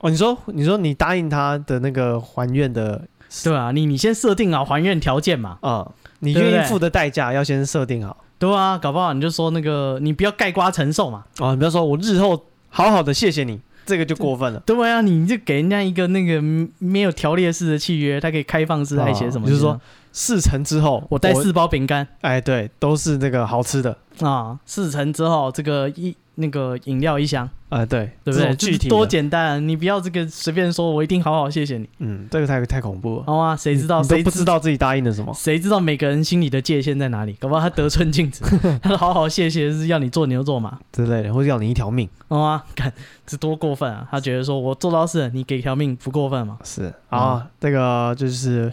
[0.00, 3.06] 哦，你说，你说你答应他的那个还愿的，
[3.44, 16.40] 对啊，你你先设定好还愿条件嘛，啊、嗯，你愿意付的代价要先设定好，对啊，搞不好你就说那个你不要盖瓜承受嘛，哦，你不要说我日后好好的谢谢你，这个就过分了，对啊，你就给人家一个那个
[16.78, 19.78] 没有条列式的契约，他可以开放式来写什么，就是说
[20.12, 23.98] 事成之后我带四包饼干，哎，对，都是那个好吃的。
[24.20, 26.16] 啊，事成之后这个一。
[26.40, 28.54] 那个饮料一箱啊，对，对不对？
[28.56, 31.88] 具体多简单，你不要这个随便说，我一定好好谢谢你。
[31.98, 33.24] 嗯，这个太太恐怖了。
[33.26, 34.02] 好啊，谁知道？
[34.02, 35.32] 谁不知道自己答应了什么？
[35.34, 37.32] 谁知道每个人心里的界限在哪里？
[37.34, 38.42] 搞不好他得寸进尺，
[38.82, 42.08] 他说好好谢谢是要你做牛做马之类的，或者要你一条命。
[42.28, 42.92] 好啊，看
[43.26, 44.08] 这多过分啊！
[44.10, 46.58] 他觉得说我做到事，你给一条命不过分吗？
[46.64, 48.72] 是啊，这个就是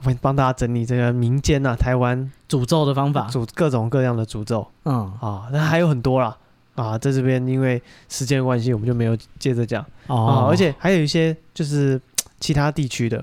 [0.00, 4.66] 我们帮大家整理这个民间啊，台湾诅咒的方法，诅各种各样的诅咒。
[4.84, 6.36] 嗯啊，那还有很多啦。
[6.74, 10.46] 啊，在这边因为时间关系，我们就没有接着讲哦、啊。
[10.50, 12.00] 而且还有一些就是
[12.40, 13.18] 其他地区的，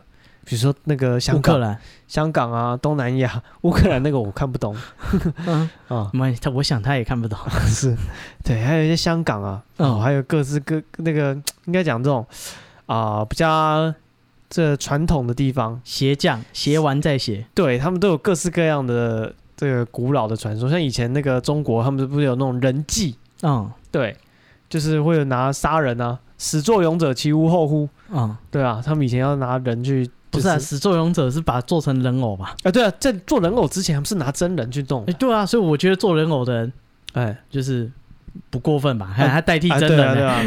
[0.46, 1.78] 比如说那个香港、
[2.08, 4.76] 香港啊、东南亚、 乌克兰那个我看不懂。
[5.46, 7.38] 嗯啊，没他，我想他也看不懂。
[7.68, 7.96] 是，
[8.44, 12.26] 对，还有一些香港啊，哦、嗯，还有各式各那个应该讲这种
[12.86, 13.94] 啊比较
[14.50, 23.16] 这传统的地方，鞋匠鞋完再鞋，对他们都有各式各样的这个古老的传说，像以前那个中国，他们是不是有那种人祭？
[23.44, 24.16] 嗯，对，
[24.70, 27.88] 就是会有拿杀人啊，始作俑者其无后乎？
[28.12, 32.56] 嗯，对啊，他们以前要拿人去，就是，不是啊，始作俑者是把它做成人偶吧？
[32.64, 35.04] 啊，对啊，在做人偶之前，他们是拿真人去动。
[35.08, 36.74] 哎，对啊，所以我觉得做人偶的人，
[37.14, 37.92] 哎，就是
[38.50, 39.06] 不过分吧？
[39.08, 40.42] 还还代替真人，欸，对啊，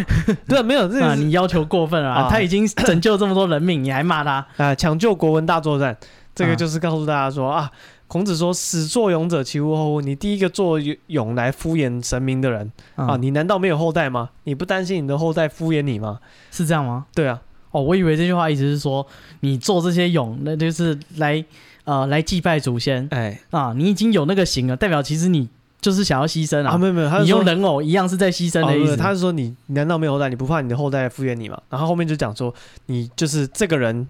[0.49, 2.29] 对啊，没有，这 啊，你要求过分了啊！
[2.31, 4.47] 他已经拯救这么多人命，你还骂他？
[4.57, 5.97] 啊，抢救国文大作战，
[6.35, 7.71] 这个就是告诉大家说啊。
[8.15, 10.01] 孔子说：“始作俑者，其无后乎？
[10.01, 14.31] 你第一个做俑来敷衍神明的人、嗯、啊，你难道没有后代吗？
[14.45, 16.21] 你不担心你的后代敷衍你吗？
[16.53, 17.07] 是这样吗？
[17.13, 17.43] 对啊。
[17.73, 19.05] 哦，我以为这句话意思是说，
[19.41, 21.45] 你做这些俑，那就是来
[21.83, 23.05] 呃来祭拜祖先。
[23.11, 25.49] 哎啊，你已经有那个形了，代表其实你
[25.81, 26.75] 就是想要牺牲啊。
[26.75, 28.93] 啊，没有没有，你用人偶一样是在牺牲的意思。
[28.93, 30.29] 哦、他是说你，你难道没有后代？
[30.29, 31.61] 你不怕你的后代敷衍你吗？
[31.69, 32.55] 然后后面就讲说，
[32.87, 34.07] 你就是这个人。”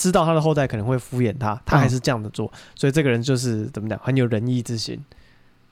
[0.00, 4.98] 知道他的后代可能会敷衍他，他还是这样的做，嗯、所以这个人就是怎么讲，很有仁义之心。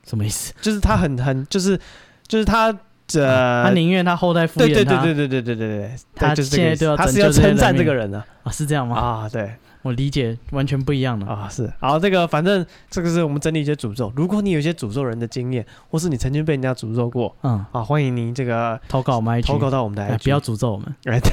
[0.04, 0.52] 什么意思？
[0.60, 1.80] 就是他很很就是
[2.26, 2.70] 就是他
[3.06, 5.02] 这、呃、他宁愿他后代敷衍他。
[5.02, 8.96] 对对对对对对对对，他就是现在都要他是要称赞这个人呢啊，是这样吗？
[8.96, 9.54] 啊，对。
[9.82, 11.72] 我理解完全不一样了啊，是。
[11.80, 14.12] 好，这个反正这个是我们整理一些诅咒。
[14.16, 20.94] 如果你有一些诅咒人的经验，或是你曾经被人家诅咒过，嗯，啊，欢迎您这个投稿我们 IG，投稿到我们的 IG，不要诅咒我们。
[21.04, 21.32] 哎，对，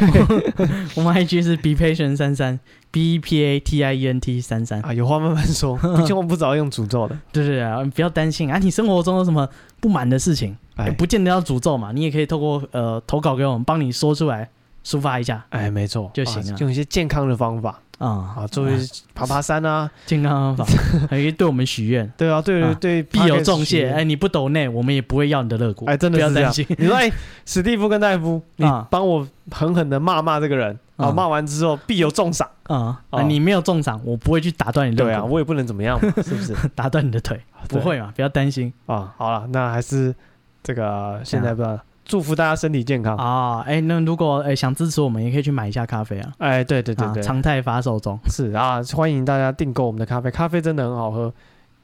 [0.95, 2.59] 我们 IG 是 be patient 三三
[2.91, 4.79] b e p a t i e n t 三三。
[4.81, 7.17] 啊，有话慢慢说， 千万不着用诅咒的。
[7.33, 8.51] 对对对啊，不要担心。
[8.51, 9.47] 啊，你生活中有什么
[9.79, 14.49] 不满的事情，哎，不见得要诅咒嘛，你也可以透过呃投稿给我们，帮你说出来，
[14.85, 15.43] 抒发一下。
[15.49, 17.79] 哎，没错就行了，用一些健康的方法。
[17.97, 18.47] 啊啊！
[18.51, 18.73] 作为
[19.13, 20.73] 爬爬山啊，健康方法，
[21.09, 22.05] 还可以对我们许愿。
[22.17, 23.89] 对啊，对对对，必有重谢。
[23.89, 25.85] 哎，你不抖内，我们也不会要你的肋骨。
[25.85, 26.65] 哎，真的不要担心。
[26.77, 27.09] 你说，哎，
[27.45, 31.09] 史蒂夫跟戴夫，你帮我狠狠的骂骂这个人啊！
[31.09, 33.01] 骂完之后必有重赏啊！
[33.29, 35.03] 你没有重赏，我不会去打断你肋骨。
[35.05, 36.53] 对啊，我也不能怎么样， 是不是？
[36.75, 38.11] 打断你的腿，不会嘛？
[38.13, 39.13] 不要担心啊。
[39.15, 40.13] 好了，那还是
[40.61, 41.79] 这个现在不知道。
[42.05, 43.61] 祝福大家身体健康啊！
[43.61, 46.31] 哎、欸，那如果哎、欸、想支持我们，也可以去买一下咖啡啊！
[46.37, 51.33] 哎、欸，对对对对，常态发售中是啊，欢迎大家订购我们的咖啡，咖啡真的很好喝，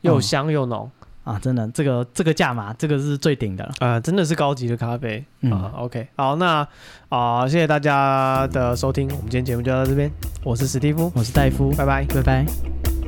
[0.02, 0.90] 又香又浓、
[1.26, 1.40] 嗯、啊！
[1.40, 4.00] 真的，这个这个价码，这个是最顶的了啊！
[4.00, 6.68] 真的是高级的咖啡、嗯、啊！OK，好，那
[7.10, 10.10] 啊，谢谢大家的收听，我们今天节目就到这边，
[10.44, 13.01] 我是史蒂夫，我是戴夫，拜拜，拜拜。